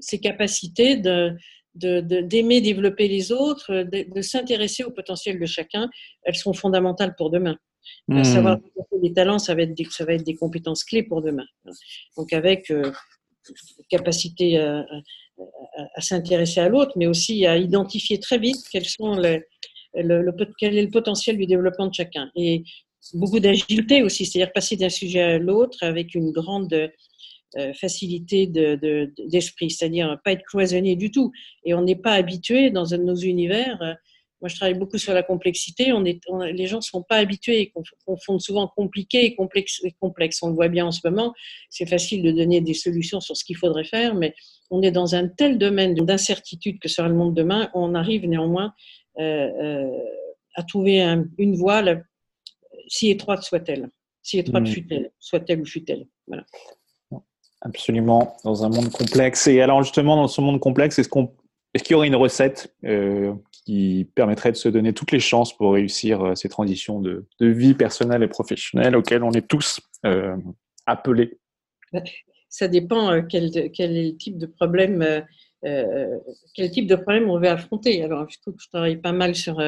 [0.00, 1.34] ces capacités de
[1.78, 5.88] d'aimer développer les autres, de, s'intéresser au potentiel de chacun,
[6.22, 7.56] elles sont fondamentales pour demain.
[8.08, 8.22] Hmm.
[8.24, 11.22] Savoir développer les talents, ça va, être des, ça va être des compétences clés pour
[11.22, 11.46] demain.
[12.16, 12.92] Donc avec euh,
[13.88, 14.84] capacité à,
[16.00, 19.42] s'intéresser à l'autre, mais aussi à identifier très vite quels sont les,
[19.94, 22.30] le, quel est le potentiel du développement de chacun.
[22.36, 22.64] Et
[23.14, 26.90] beaucoup d'agilité aussi, c'est-à-dire passer d'un sujet à l'autre avec une grande
[27.80, 31.32] facilité d'esprit, c'est-à-dire pas être cloisonné du tout.
[31.64, 33.78] Et on n'est pas habitué dans nos univers.
[34.40, 35.92] moi, je travaille beaucoup sur la complexité.
[35.92, 36.20] On est,
[36.52, 40.42] les gens ne sont pas habitués, ils confondent souvent compliqué et complexe, et complexe.
[40.42, 41.32] On le voit bien en ce moment.
[41.70, 44.34] C'est facile de donner des solutions sur ce qu'il faudrait faire, mais
[44.70, 48.74] on est dans un tel domaine d'incertitude que sera le monde demain, on arrive néanmoins
[50.58, 51.00] à trouver
[51.38, 51.82] une voie,
[52.88, 53.90] si étroite soit-elle,
[54.22, 54.72] si étroite hmm.
[54.72, 56.06] fut-elle, soit-elle ou fut-elle.
[56.26, 56.44] Voilà.
[57.60, 59.48] Absolument, dans un monde complexe.
[59.48, 64.08] Et alors justement, dans ce monde complexe, est-ce qu'il y aurait une recette euh, qui
[64.14, 68.22] permettrait de se donner toutes les chances pour réussir euh, ces transitions de, vie personnelle
[68.22, 70.36] et professionnelle auxquelles on est tous euh,
[70.86, 71.38] appelés?
[72.48, 73.50] Ça dépend quel,
[74.18, 75.24] type de problème,
[75.62, 78.02] quel type de problème on veut affronter.
[78.02, 79.60] Alors, je trouve que je travaille pas mal sur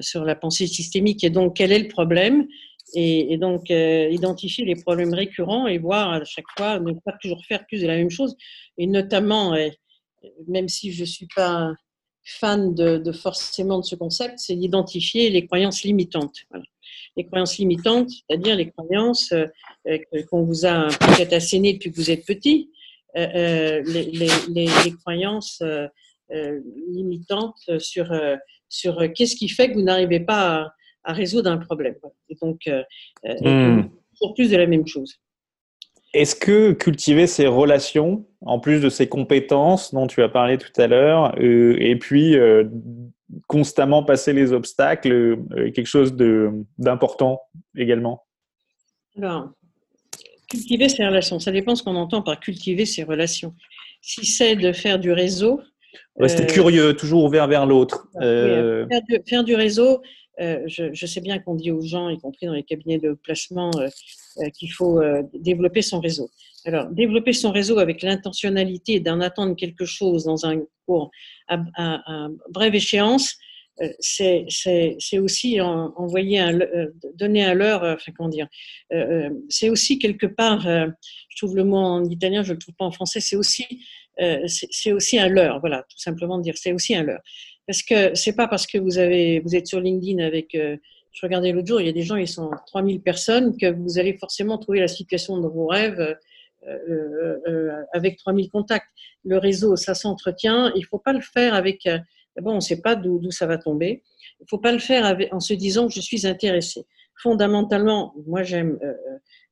[0.00, 2.46] sur la pensée systémique et donc quel est le problème?
[2.94, 7.44] Et, donc euh, identifier les problèmes récurrents et voir à chaque fois ne pas toujours
[7.46, 8.36] faire plus de la même chose.
[8.78, 9.68] Et notamment euh,
[10.48, 11.72] même si je suis pas
[12.24, 16.36] fan de, forcément de ce concept c'est d'identifier les croyances limitantes
[17.16, 19.98] les croyances limitantes c'est-à-dire les croyances euh,
[20.30, 22.70] qu'on vous a peut-être assénées depuis que vous êtes petit
[23.14, 24.28] les,
[25.02, 25.62] croyances
[26.92, 28.12] limitantes sur
[28.70, 30.72] sur euh, qu'est-ce qui fait que vous n'arrivez pas à,
[31.04, 31.94] résoudre un problème.
[32.28, 32.82] Et donc, euh,
[33.26, 33.90] euh hmm.
[34.18, 35.16] pour plus de la même chose.
[36.12, 40.72] Est-ce que cultiver ces relations, en plus de ces compétences dont tu as parlé tout
[40.76, 42.36] à l'heure, euh, et puis
[43.46, 46.16] constamment passer les obstacles, est quelque chose
[46.78, 47.40] d'important
[47.76, 48.24] également?
[49.16, 49.50] Alors,
[50.48, 53.54] cultiver ces relations, ça dépend ce qu'on entend par cultiver ces relations.
[54.02, 55.60] Si c'est de faire du réseau,
[56.18, 58.08] Rester euh, curieux, toujours ouvert vers l'autre.
[58.20, 58.86] Euh,
[59.26, 60.02] faire, du, réseau,
[60.40, 63.70] euh, je, sais bien qu'on dit aux gens, y compris dans les cabinets de placement,
[64.56, 65.00] qu'il faut
[65.34, 66.30] développer son réseau.
[66.64, 71.10] Alors, développer son réseau avec l'intentionnalité d'en attendre quelque chose dans un cours
[71.48, 73.34] à, brève échéance,
[73.98, 74.46] c'est
[75.18, 76.58] aussi envoyer un,
[77.16, 78.46] donner enfin comment dire,
[79.48, 82.92] c'est aussi quelque part, je trouve le mot en italien, je le trouve pas en
[82.92, 83.66] français, c'est aussi
[84.20, 84.46] euh,
[84.92, 87.22] aussi un leurre, voilà, tout simplement dire, c'est aussi un leurre.
[87.66, 90.76] Parce que c'est pas parce que vous avez, vous êtes sur LinkedIn avec, euh,
[91.12, 93.98] je regardais l'autre jour, il y a des gens, ils sont 3000 personnes, que vous
[93.98, 96.16] allez forcément trouver la situation dans vos rêves
[96.66, 98.88] euh, avec 3000 contacts.
[99.24, 100.72] Le réseau, ça s'entretient.
[100.74, 101.88] Il faut pas le faire avec,
[102.40, 104.02] bon, on ne sait pas d'où ça va tomber.
[104.40, 106.86] Il faut pas le faire en se disant je suis intéressé.
[107.22, 108.78] Fondamentalement, moi j'aime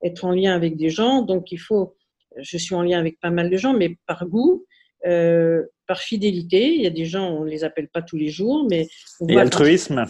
[0.03, 1.95] être en lien avec des gens, donc il faut
[2.41, 4.65] je suis en lien avec pas mal de gens, mais par goût,
[5.07, 6.73] euh, par fidélité.
[6.75, 8.87] Il y a des gens, on ne les appelle pas tous les jours, mais.
[9.29, 10.05] Et altruisme,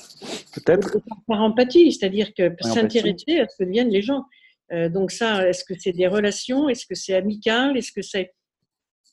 [0.52, 4.24] peut-être Par empathie, c'est-à-dire que s'intéresser à ce que deviennent les gens.
[4.72, 6.68] Euh, donc, ça, est-ce que c'est des relations?
[6.68, 7.78] Est-ce que c'est amical?
[7.78, 8.34] Est-ce que c'est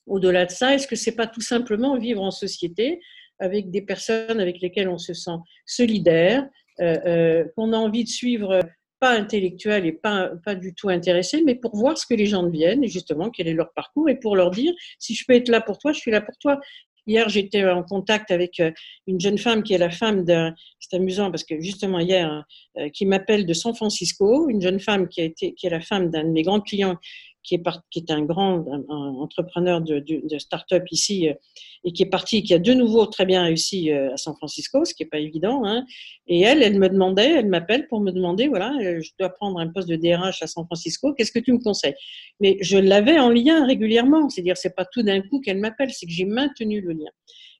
[0.05, 0.73] au-delà de ça?
[0.73, 2.99] Est-ce que c'est pas tout simplement vivre en société
[3.39, 6.47] avec des personnes avec lesquelles on se sent solidaire,
[6.81, 8.59] euh, qu'on a envie de suivre
[9.05, 12.41] pas intellectuel et pas, pas du tout intéressé, mais pour voir ce que les gens
[12.41, 15.47] deviennent et justement quel est leur parcours et pour leur dire si je peux être
[15.47, 16.59] là pour toi, je suis là pour toi.
[17.05, 18.71] Hier, j'étais en contact avec euh,
[19.05, 20.55] une jeune femme qui est la femme d'un.
[20.79, 22.45] C'est amusant parce que justement hier,
[22.79, 25.81] euh, qui m'appelle de San Francisco, une jeune femme qui a été, qui est la
[25.81, 26.97] femme d'un de mes grands clients
[27.45, 31.33] qui est, un grand entrepreneur de, de, start-up ici euh,
[31.83, 34.83] et qui est parti, qui a de nouveau très bien réussi euh, à San Francisco,
[34.83, 35.63] ce qui n'est pas évident.
[35.65, 35.85] Hein.
[36.27, 39.59] Et elle, elle me demandait, elle m'appelle pour me demander, voilà, euh, je dois prendre
[39.59, 41.95] un poste de DRH à San Francisco, qu'est-ce que tu me conseilles?
[42.39, 46.07] Mais je l'avais en lien régulièrement, c'est-à-dire c'est pas tout d'un coup qu'elle m'appelle, c'est
[46.07, 47.11] que j'ai maintenu le lien.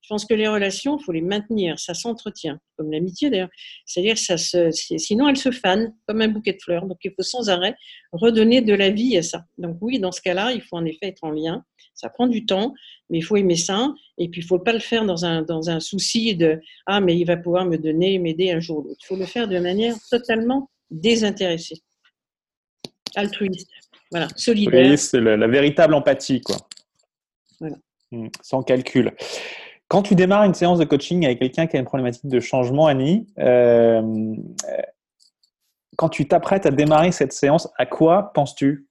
[0.05, 3.49] Je pense que les relations, il faut les maintenir, ça s'entretient, comme l'amitié d'ailleurs.
[3.87, 6.85] C'est-à-dire, ça se, sinon elles se fanent comme un bouquet de fleurs.
[6.85, 7.75] Donc, il faut sans arrêt
[8.11, 9.45] redonner de la vie à ça.
[9.57, 11.63] Donc, oui, dans ce cas-là, il faut en effet être en lien.
[11.95, 12.75] Ça prend du temps,
[13.09, 13.95] mais il faut aimer ça.
[14.19, 17.01] Et puis, il ne faut pas le faire dans un, dans un souci de Ah,
[17.01, 18.99] mais il va pouvoir me donner, m'aider un jour ou l'autre.
[19.01, 21.81] Il faut le faire de manière totalement désintéressée,
[23.15, 23.71] altruiste.
[24.11, 24.99] Voilà, solidaire.
[24.99, 26.57] c'est la, véritable empathie, quoi.
[27.59, 27.77] Voilà.
[28.11, 29.11] Mmh, sans calcul.
[29.87, 32.87] Quand tu démarres une séance de coaching avec quelqu'un qui a une problématique de changement,
[32.87, 34.01] Annie, euh,
[35.95, 38.87] quand tu t'apprêtes à démarrer cette séance, à quoi penses-tu?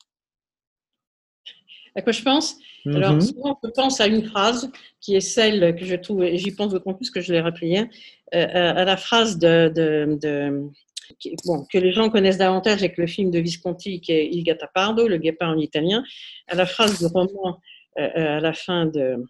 [1.96, 2.56] À quoi je pense?
[2.86, 3.20] Alors, mhm.
[3.20, 6.72] souvent, je pense à une phrase qui est celle que je trouve, et j'y pense
[6.72, 7.86] d'autant plus que je l'ai rappelée hier,
[8.34, 9.72] euh, à la phrase de,
[11.46, 15.08] bon, que les gens connaissent davantage avec le film de Visconti qui est Il Gattapardo,
[15.08, 16.04] le guépard en italien,
[16.48, 17.58] à la phrase du roman
[17.98, 19.24] euh, à la fin de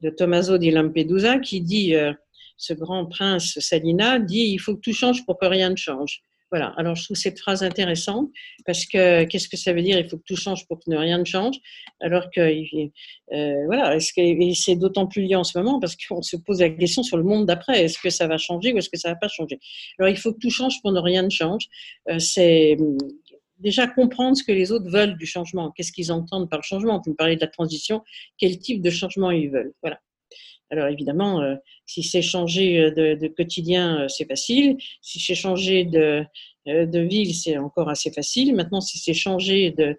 [0.00, 2.12] de Tommaso di Lampedusa qui dit, euh,
[2.56, 6.22] ce grand prince Salina dit, il faut que tout change pour que rien ne change.
[6.50, 6.72] Voilà.
[6.78, 8.30] Alors, je trouve cette phrase intéressante
[8.64, 11.18] parce que qu'est-ce que ça veut dire Il faut que tout change pour que rien
[11.18, 11.56] ne change?
[12.00, 15.94] Alors que, euh, voilà, est-ce que, et c'est d'autant plus lié en ce moment parce
[15.94, 17.84] qu'on se pose la question sur le monde d'après.
[17.84, 19.58] Est-ce que ça va changer ou est-ce que ça va pas changer?
[19.98, 21.66] Alors, il faut que tout change pour que rien ne change.
[22.08, 22.78] Euh, c'est
[23.58, 25.70] déjà comprendre ce que les autres veulent du changement.
[25.72, 27.00] Qu'est-ce qu'ils entendent par le changement?
[27.04, 28.02] Vous me parlez de la transition.
[28.38, 29.72] Quel type de changement ils veulent?
[29.82, 30.00] Voilà.
[30.70, 31.54] Alors évidemment, euh,
[31.86, 34.76] si c'est changer euh, de, quotidien, euh, c'est facile.
[35.00, 36.26] Si c'est changer de,
[36.66, 38.54] ville, c'est encore assez facile.
[38.54, 39.96] Maintenant, si c'est changer de,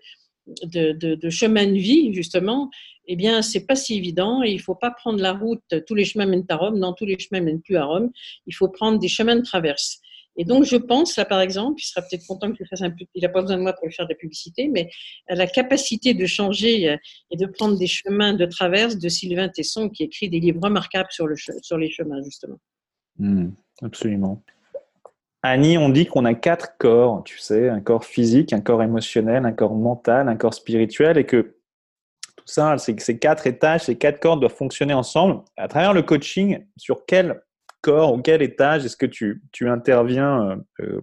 [0.65, 2.69] de, chemin de vie, justement,
[3.07, 6.05] eh bien, c'est pas si évident et il faut pas prendre la route, tous les
[6.05, 8.11] chemins mènent à Rome, non, tous les chemins mènent plus à Rome.
[8.45, 9.99] Il faut prendre des chemins de traverse.
[10.39, 12.91] Et donc, je pense, là, par exemple, il sera peut-être content que je fasse un
[12.91, 14.89] peu, il n'a pas besoin de moi pour lui faire de la publicité, mais
[15.27, 16.97] la capacité de changer euh,
[17.29, 21.11] et de prendre des chemins de traverse de Sylvain Tesson, qui écrit des livres remarquables
[21.11, 22.55] sur, le, sur les chemins, justement.
[23.17, 23.49] Hmm,
[23.81, 24.41] absolument.
[25.43, 29.45] Annie, on dit qu'on a quatre corps, tu sais, un corps physique, un corps émotionnel,
[29.45, 31.57] un corps mental, un corps spirituel, et que
[32.37, 35.43] tout ça, ces quatre étages, ces quatre corps doivent fonctionner ensemble.
[35.57, 37.41] À travers le coaching, sur quel
[37.81, 41.01] corps ou quel étage est-ce que tu, tu interviens euh, euh,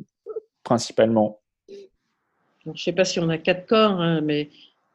[0.62, 1.40] principalement?
[1.68, 4.50] Je ne sais pas si on a quatre corps, hein, mais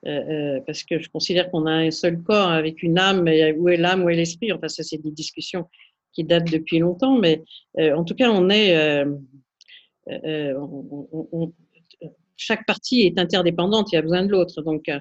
[0.06, 3.70] euh, parce que je considère qu'on a un seul corps avec une âme, et où
[3.70, 5.67] est l'âme, où est l'esprit Enfin, ça, c'est des discussions
[6.12, 7.41] qui datent depuis longtemps, mais
[7.78, 9.06] en tout cas, on est.
[12.36, 14.62] chaque partie est interdépendante, il y a besoin de l'autre.
[14.63, 14.91] Donc,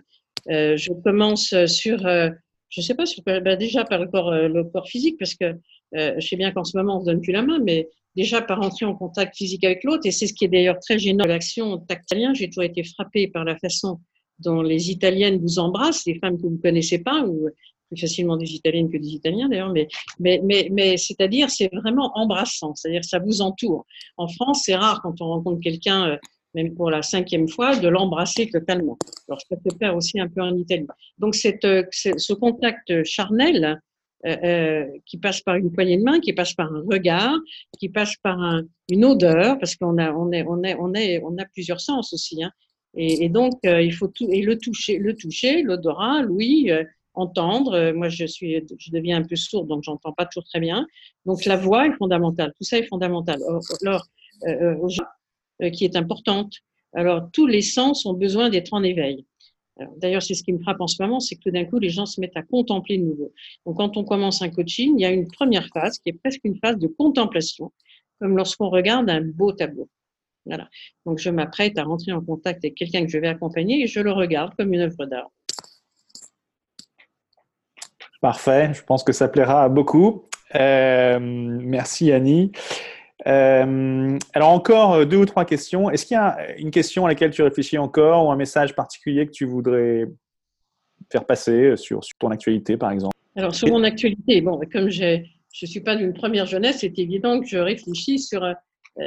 [0.46, 4.86] je commence sur, je ne sais pas, sur, ben, déjà par le corps, le corps
[4.86, 5.56] physique, parce que
[5.96, 7.88] euh, je sais bien qu'en ce moment, on ne se donne plus la main, mais
[8.16, 10.98] déjà par entrer en contact physique avec l'autre, et c'est ce qui est d'ailleurs très
[10.98, 12.30] gênant l'action tactile.
[12.34, 14.00] J'ai toujours été frappée par la façon
[14.38, 17.48] dont les Italiennes vous embrassent, les femmes que vous ne connaissez pas, ou
[17.90, 22.12] plus facilement des Italiennes que des Italiens d'ailleurs, mais, mais, mais, mais c'est-à-dire, c'est vraiment
[22.14, 23.84] embrassant, c'est-à-dire ça vous entoure.
[24.16, 26.16] En France, c'est rare quand on rencontre quelqu'un, euh,
[26.54, 28.96] même pour la cinquième fois, de l'embrasser totalement.
[29.28, 30.86] Alors, je peux faire aussi un peu en Italie.
[31.18, 33.80] Donc, cette, euh, ce contact charnel,
[34.26, 37.34] euh, euh, qui passe par une poignée de main, qui passe par un regard,
[37.78, 41.22] qui passe par un, une odeur, parce qu'on a, on est, on est, on est,
[41.24, 42.44] on a plusieurs sens aussi.
[42.44, 42.50] Hein.
[42.94, 46.70] Et, donc, euh, il faut tout, et le toucher, le toucher, l'odorat, oui,
[47.14, 47.92] entendre.
[47.92, 50.86] moi, je suis, je deviens un peu sourde, donc j'entends pas toujours très bien.
[51.24, 52.52] Donc, la voix est fondamentale.
[52.58, 53.38] Tout ça est fondamental.
[53.80, 54.06] Alors,
[55.72, 56.52] qui est importante.
[56.92, 59.24] Alors, tous les sens ont besoin d'être en éveil.
[59.96, 61.88] D'ailleurs, c'est ce qui me frappe en ce moment, c'est que tout d'un coup, les
[61.88, 63.32] gens se mettent à contempler de nouveau.
[63.66, 66.40] Donc, quand on commence un coaching, il y a une première phase qui est presque
[66.44, 67.72] une phase de contemplation,
[68.20, 69.88] comme lorsqu'on regarde un beau tableau.
[70.46, 70.68] Voilà.
[71.06, 74.00] Donc, je m'apprête à rentrer en contact avec quelqu'un que je vais accompagner et je
[74.00, 75.30] le regarde comme une œuvre d'art.
[78.20, 78.72] Parfait.
[78.74, 80.24] Je pense que ça plaira à beaucoup.
[80.54, 82.52] Euh, merci Annie.
[83.26, 85.90] Euh, alors encore euh, deux ou trois questions.
[85.90, 89.26] Est-ce qu'il y a une question à laquelle tu réfléchis encore ou un message particulier
[89.26, 90.06] que tu voudrais
[91.10, 93.14] faire passer sur, sur ton actualité, par exemple?
[93.36, 97.40] Alors sur mon actualité, bon, comme je ne suis pas d'une première jeunesse, c'est évident
[97.40, 98.54] que je réfléchis sur euh,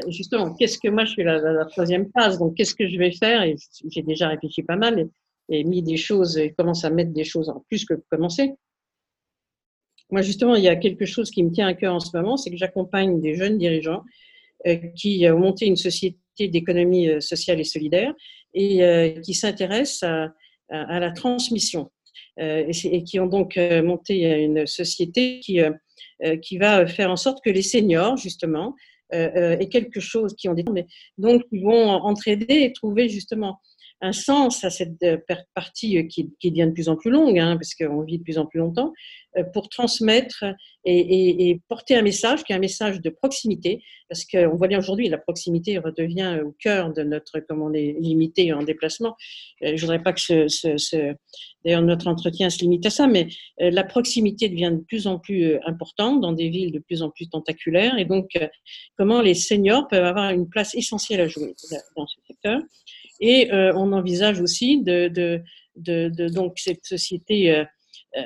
[0.08, 3.12] justement qu'est-ce que moi je suis la, la, troisième phase, donc qu'est-ce que je vais
[3.12, 3.44] faire?
[3.44, 3.56] Et
[3.90, 5.10] j'ai déjà réfléchi pas mal et,
[5.50, 8.54] et, mis des choses et commence à mettre des choses en plus que commencer.
[10.12, 12.38] Moi, justement, il y a quelque chose qui me tient à cœur en ce moment,
[12.38, 14.04] c'est que j'accompagne des jeunes dirigeants
[14.68, 18.14] euh, qui ont monté une société d'économie euh, sociale et solidaire
[18.54, 20.04] et euh, qui s'intéressent
[20.70, 21.92] à, la transmission
[22.38, 25.60] et, qui ont donc monté une société qui,
[26.42, 28.74] qui va faire en sorte que les seniors, justement,
[29.12, 30.64] aient quelque chose qui ont des...
[31.20, 33.60] Donc, ils vont entraider et trouver justement
[34.04, 35.18] un sens à cette euh,
[35.56, 38.38] partie euh, qui, devient de plus en plus longue, hein, parce qu'on vit de plus
[38.38, 38.92] en plus longtemps,
[39.38, 40.44] euh, pour transmettre
[40.86, 45.08] et, porter un message qui est un message de proximité, parce qu'on voit bien aujourd'hui,
[45.08, 49.16] la proximité redevient au cœur de notre, comme on est limité en déplacement.
[49.62, 51.16] Je voudrais pas que ce,
[51.64, 55.58] d'ailleurs notre entretien se limite à ça, mais la proximité devient de plus en plus
[55.66, 58.38] importante dans des villes de plus en plus tentaculaires, et donc
[58.98, 61.56] comment les seniors peuvent avoir une place essentielle à jouer
[61.96, 62.60] dans ce secteur.
[63.20, 65.44] Et euh, on envisage aussi de,
[65.76, 67.64] donc cette société euh,
[68.18, 68.22] euh,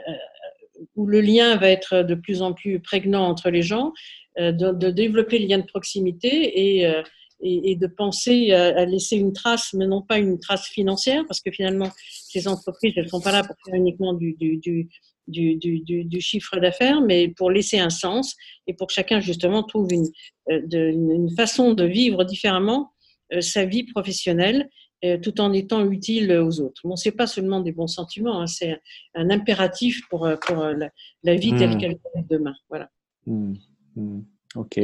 [0.95, 3.94] où le lien va être de plus en plus prégnant entre les gens,
[4.38, 6.77] de, développer le lien de proximité
[7.42, 11.50] et, de penser à, laisser une trace, mais non pas une trace financière, parce que
[11.52, 11.90] finalement,
[12.29, 14.35] ces entreprises, elles ne sont pas là pour faire uniquement du,
[16.19, 18.35] chiffre d'affaires, mais pour laisser un sens
[18.67, 19.90] et pour que chacun justement trouve
[20.48, 22.92] une façon de vivre différemment
[23.42, 24.69] sa vie professionnelle
[25.06, 26.82] euh, tout en étant utile aux autres.
[26.84, 28.82] Bon, c'est pas seulement des bons sentiments, hein, c'est
[29.13, 30.73] un impératif pour, euh, pour euh,
[31.21, 31.78] la, vie telle hmm.
[31.78, 32.56] qu'elle va être demain.
[32.67, 32.90] Voilà.
[33.28, 33.54] Hmm.
[33.96, 34.21] Hmm.
[34.56, 34.80] Ok.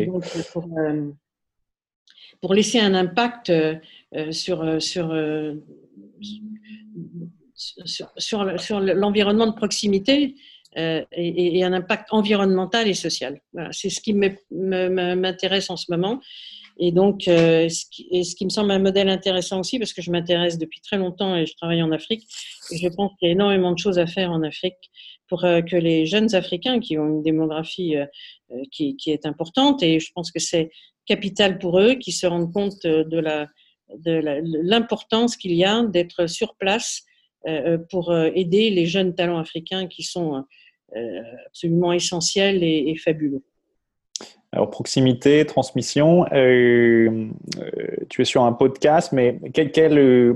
[2.42, 3.52] pour laisser un impact
[4.30, 5.16] sur, sur,
[7.56, 8.14] sur,
[8.58, 10.36] sur l'environnement de proximité
[10.76, 13.42] et, un impact environnemental et social.
[13.72, 16.22] c'est ce qui m'intéresse en ce moment.
[16.78, 19.94] Et donc, euh, ce, qui, et ce qui me semble un modèle intéressant aussi, parce
[19.94, 22.28] que je m'intéresse depuis très longtemps et je travaille en Afrique,
[22.72, 24.92] et je pense qu'il y a énormément de choses à faire en Afrique
[25.28, 28.06] pour euh, que les jeunes Africains qui ont une démographie euh,
[28.72, 30.72] qui, qui, est importante, et je pense que c'est
[31.06, 33.48] capital pour eux, qui se rendent compte de la
[33.98, 34.22] de
[34.64, 37.04] l'importance qu'il y a d'être sur place
[37.92, 40.46] pour aider les jeunes talents africains qui sont
[41.46, 43.44] absolument essentiels et, et fabuleux.
[44.54, 47.28] Alors, proximité, transmission, euh,
[47.58, 47.72] euh,
[48.08, 50.34] tu es sur un podcast, mais euh,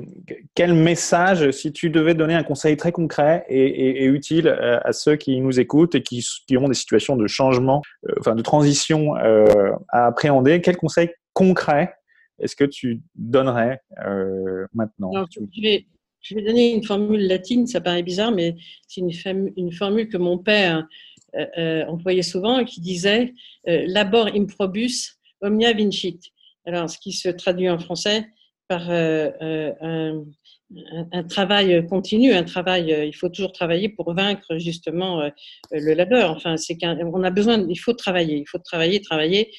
[0.55, 5.39] quel, message, si tu devais donner un conseil très concret et, utile à, ceux qui
[5.39, 7.83] nous écoutent et qui, qui ont des situations de changement,
[8.19, 11.93] enfin de transition à appréhender, quel conseil concret
[12.39, 13.81] est-ce que tu donnerais
[14.73, 15.11] maintenant?
[16.23, 18.55] Je, vais, donner une formule latine, ça paraît bizarre, mais
[18.87, 20.87] c'est une formule que mon père
[21.37, 23.33] euh, euh, employé souvent, qui disait
[23.67, 26.19] euh, labor improbus omnia vincit.
[26.65, 28.25] Alors, ce qui se traduit en français
[28.67, 30.23] par un,
[31.29, 35.31] travail continu, un travail, il faut toujours travailler pour vaincre justement
[35.71, 36.31] le labeur.
[36.31, 39.53] Enfin, c'est qu'on a besoin, il faut travailler, il faut travailler, travailler.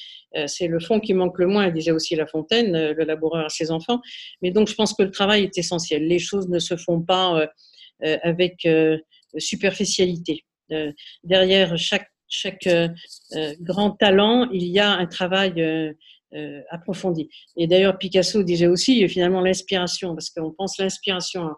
[0.45, 3.71] c'est le fond qui manque le moins, disait aussi La Fontaine, le laboureur à ses
[3.71, 3.99] enfants.
[4.43, 6.05] Mais donc, je pense que le travail est essentiel.
[6.05, 7.49] Les choses ne se font pas
[8.03, 8.67] avec
[9.39, 10.45] superficialité.
[10.71, 10.91] Euh,
[11.23, 12.89] derrière chaque, chaque euh,
[13.33, 15.95] euh, grand talent, il y a un travail
[16.69, 17.27] approfondi.
[17.57, 21.49] Et d'ailleurs, Picasso disait aussi finalement l'inspiration, parce qu'on pense l'inspiration.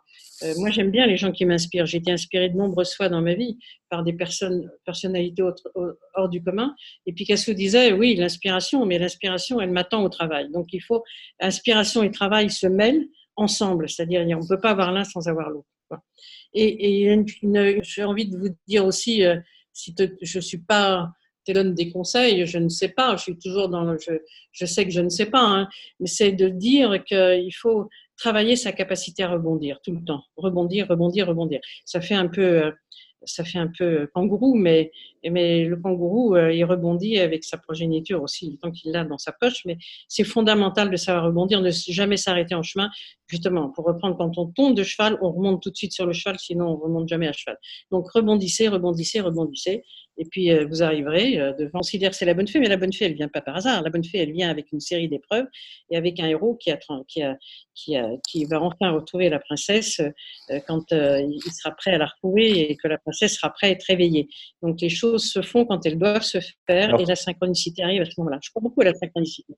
[0.55, 1.86] moi, j'aime bien les gens qui m'inspirent.
[1.86, 3.57] J'ai été inspirée de nombreuses fois dans ma vie
[3.89, 5.43] par des personnes, personnalités
[6.14, 6.74] hors du commun.
[7.05, 10.49] Et Picasso disait, oui, l'inspiration, mais l'inspiration, elle m'attend au travail.
[10.53, 11.03] Donc, il faut,
[11.41, 13.89] inspiration et travail se mêlent ensemble.
[13.89, 15.68] C'est-à-dire, on ne peut pas avoir l'un sans avoir l'autre.
[16.54, 17.16] Et,
[17.84, 19.38] j'ai envie de vous dire aussi, euh,
[19.74, 21.12] si je ne suis pas
[21.46, 24.12] te donne des conseils, je ne sais pas, je suis toujours dans je,
[24.52, 25.68] je sais que je ne sais pas, hein,
[26.00, 30.88] mais c'est de dire qu'il faut travailler sa capacité à rebondir tout le temps, rebondir,
[30.88, 31.60] rebondir, rebondir.
[31.86, 32.72] Ça fait un peu, euh,
[33.26, 34.92] ça fait un peu kangourou, mais,
[35.30, 39.32] mais le kangourou, euh, il rebondit avec sa progéniture aussi, tant qu'il l'a dans sa
[39.32, 39.66] poche.
[39.66, 42.90] Mais c'est fondamental de savoir rebondir, ne jamais s'arrêter en chemin.
[43.28, 46.14] Justement, pour reprendre, quand on tombe de cheval, on remonte tout de suite sur le
[46.14, 47.58] cheval, sinon on remonte jamais à cheval.
[47.92, 49.84] Donc rebondissez, rebondissez, rebondissez.
[50.18, 51.72] Et puis, euh, vous arriverez euh, devant.
[51.76, 53.56] On considère que c'est la bonne fée, mais la bonne fée, elle vient pas par
[53.56, 53.82] hasard.
[53.82, 55.48] La bonne fée, elle vient avec une série d'épreuves
[55.90, 57.38] et avec un héros qui, a, qui, a,
[57.84, 62.08] qui, a, qui va enfin retrouver la princesse euh, quand il sera prêt à la
[62.08, 64.28] retrouver et que la princesse sera prête à être réveillée.
[64.62, 68.06] Donc, les choses se font quand elles doivent se faire et la synchronicité arrive à
[68.06, 68.40] ce moment-là.
[68.44, 69.54] Je crois beaucoup à la synchronicité.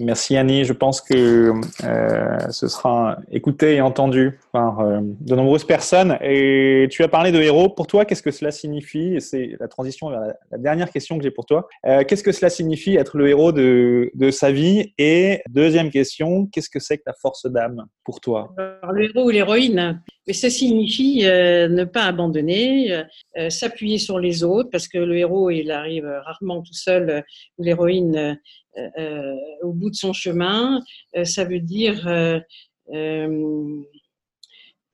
[0.00, 0.64] Merci Annie.
[0.64, 1.52] Je pense que
[1.84, 6.16] euh, ce sera écouté et entendu par euh, de nombreuses personnes.
[6.22, 7.68] Et tu as parlé de héros.
[7.68, 9.20] Pour toi, qu'est-ce que cela signifie?
[9.20, 11.68] C'est la transition vers la, dernière question que j'ai pour toi.
[11.86, 14.94] Euh, qu'est-ce que cela signifie être le héros de, de sa vie?
[14.96, 18.54] Et deuxième question, qu'est-ce que c'est que la force d'âme pour toi?
[18.90, 23.02] Le héros ou l'héroïne mais ça signifie ne pas abandonner,
[23.48, 27.24] s'appuyer sur les autres, parce que le héros, il arrive rarement tout seul,
[27.58, 28.38] ou l'héroïne
[28.80, 30.80] euh, euh, au bout de son chemin.
[31.16, 32.02] Euh, ça veut dire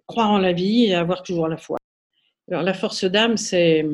[0.07, 1.79] croire en la vie et avoir toujours la foi.
[2.49, 3.85] Alors la force d'âme, c'est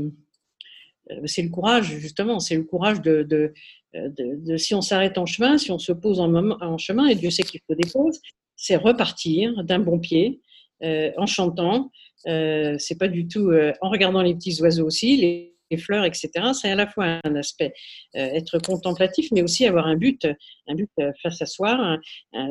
[1.26, 3.52] c'est le courage, justement, c'est le courage de, de,
[3.94, 7.30] de, si on s'arrête en chemin, si on se pose en, en chemin, et Dieu
[7.30, 8.20] sait qu'il faut des pauses,
[8.56, 10.40] c'est repartir d'un bon pied,
[10.82, 11.90] en chantant.
[12.28, 16.30] Euh, c'est pas du tout en regardant les petits oiseaux aussi, les, fleurs, etc.
[16.52, 17.72] C'est à la fois un aspect
[18.16, 20.26] euh, être contemplatif, mais aussi avoir un but,
[20.68, 21.98] un but euh, faire s'asseoir,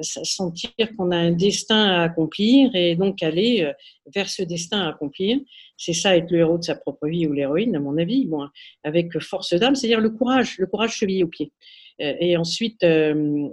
[0.02, 3.74] sentir qu'on a un destin à accomplir et donc aller euh,
[4.14, 5.40] vers ce destin à accomplir.
[5.78, 8.26] C'est ça être le héros de sa propre vie ou l'héroïne, à mon avis.
[8.26, 8.48] Bon,
[8.84, 11.52] avec force d'âme, c'est-à-dire le courage, le courage chevillé au pied.
[12.00, 12.84] Et ensuite,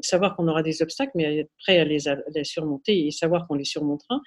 [0.03, 3.47] savoir qu'on aura des obstacles, mais être prêt à les, à les surmonter et savoir
[3.47, 4.21] qu'on les surmontera.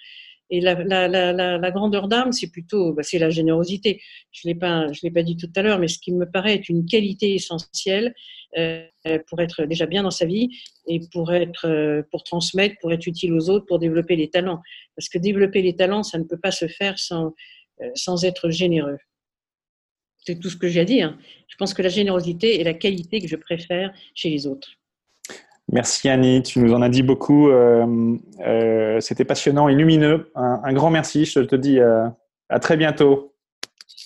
[0.53, 4.01] Et la, grandeur d'âme, c'est plutôt bah, c'est la générosité.
[4.31, 6.29] Je ne l'ai pas, je l'ai pas dit tout à l'heure, mais ce qui me
[6.29, 8.13] paraît être une qualité essentielle
[8.57, 8.85] euh,
[9.27, 10.49] pour être déjà bien dans sa vie
[10.85, 14.61] et pour être, euh, pour transmettre, pour être utile aux autres, pour développer les talents.
[14.97, 17.33] Parce que développer les talents, ça ne peut pas se faire sans,
[17.81, 18.97] euh, sans être généreux.
[20.17, 21.17] C'est tout ce que j'ai à dire.
[21.47, 24.80] Je pense que la générosité est la qualité que je préfère chez les autres.
[25.71, 27.49] Merci Annie, tu nous en as dit beaucoup.
[27.49, 30.29] Euh, euh, c'était passionnant et lumineux.
[30.35, 31.23] Un, grand merci.
[31.23, 32.07] Je te dis euh,
[32.49, 33.33] à très bientôt.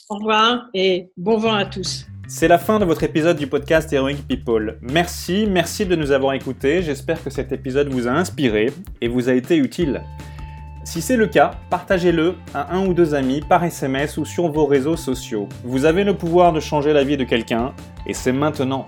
[0.10, 2.06] Au revoir et bon vent à tous.
[2.28, 4.78] C'est la fin de votre épisode du podcast Heroic People.
[4.82, 6.84] Merci, merci de nous avoir écoutés.
[6.84, 10.04] J'espère que cet épisode vous a inspiré et vous a été utile.
[10.84, 14.68] Si c'est le cas, partagez-le à un ou deux amis par SMS ou sur vos
[14.68, 15.50] réseaux sociaux.
[15.64, 17.74] Vous avez le pouvoir de changer la vie de quelqu'un
[18.06, 18.88] et c'est maintenant.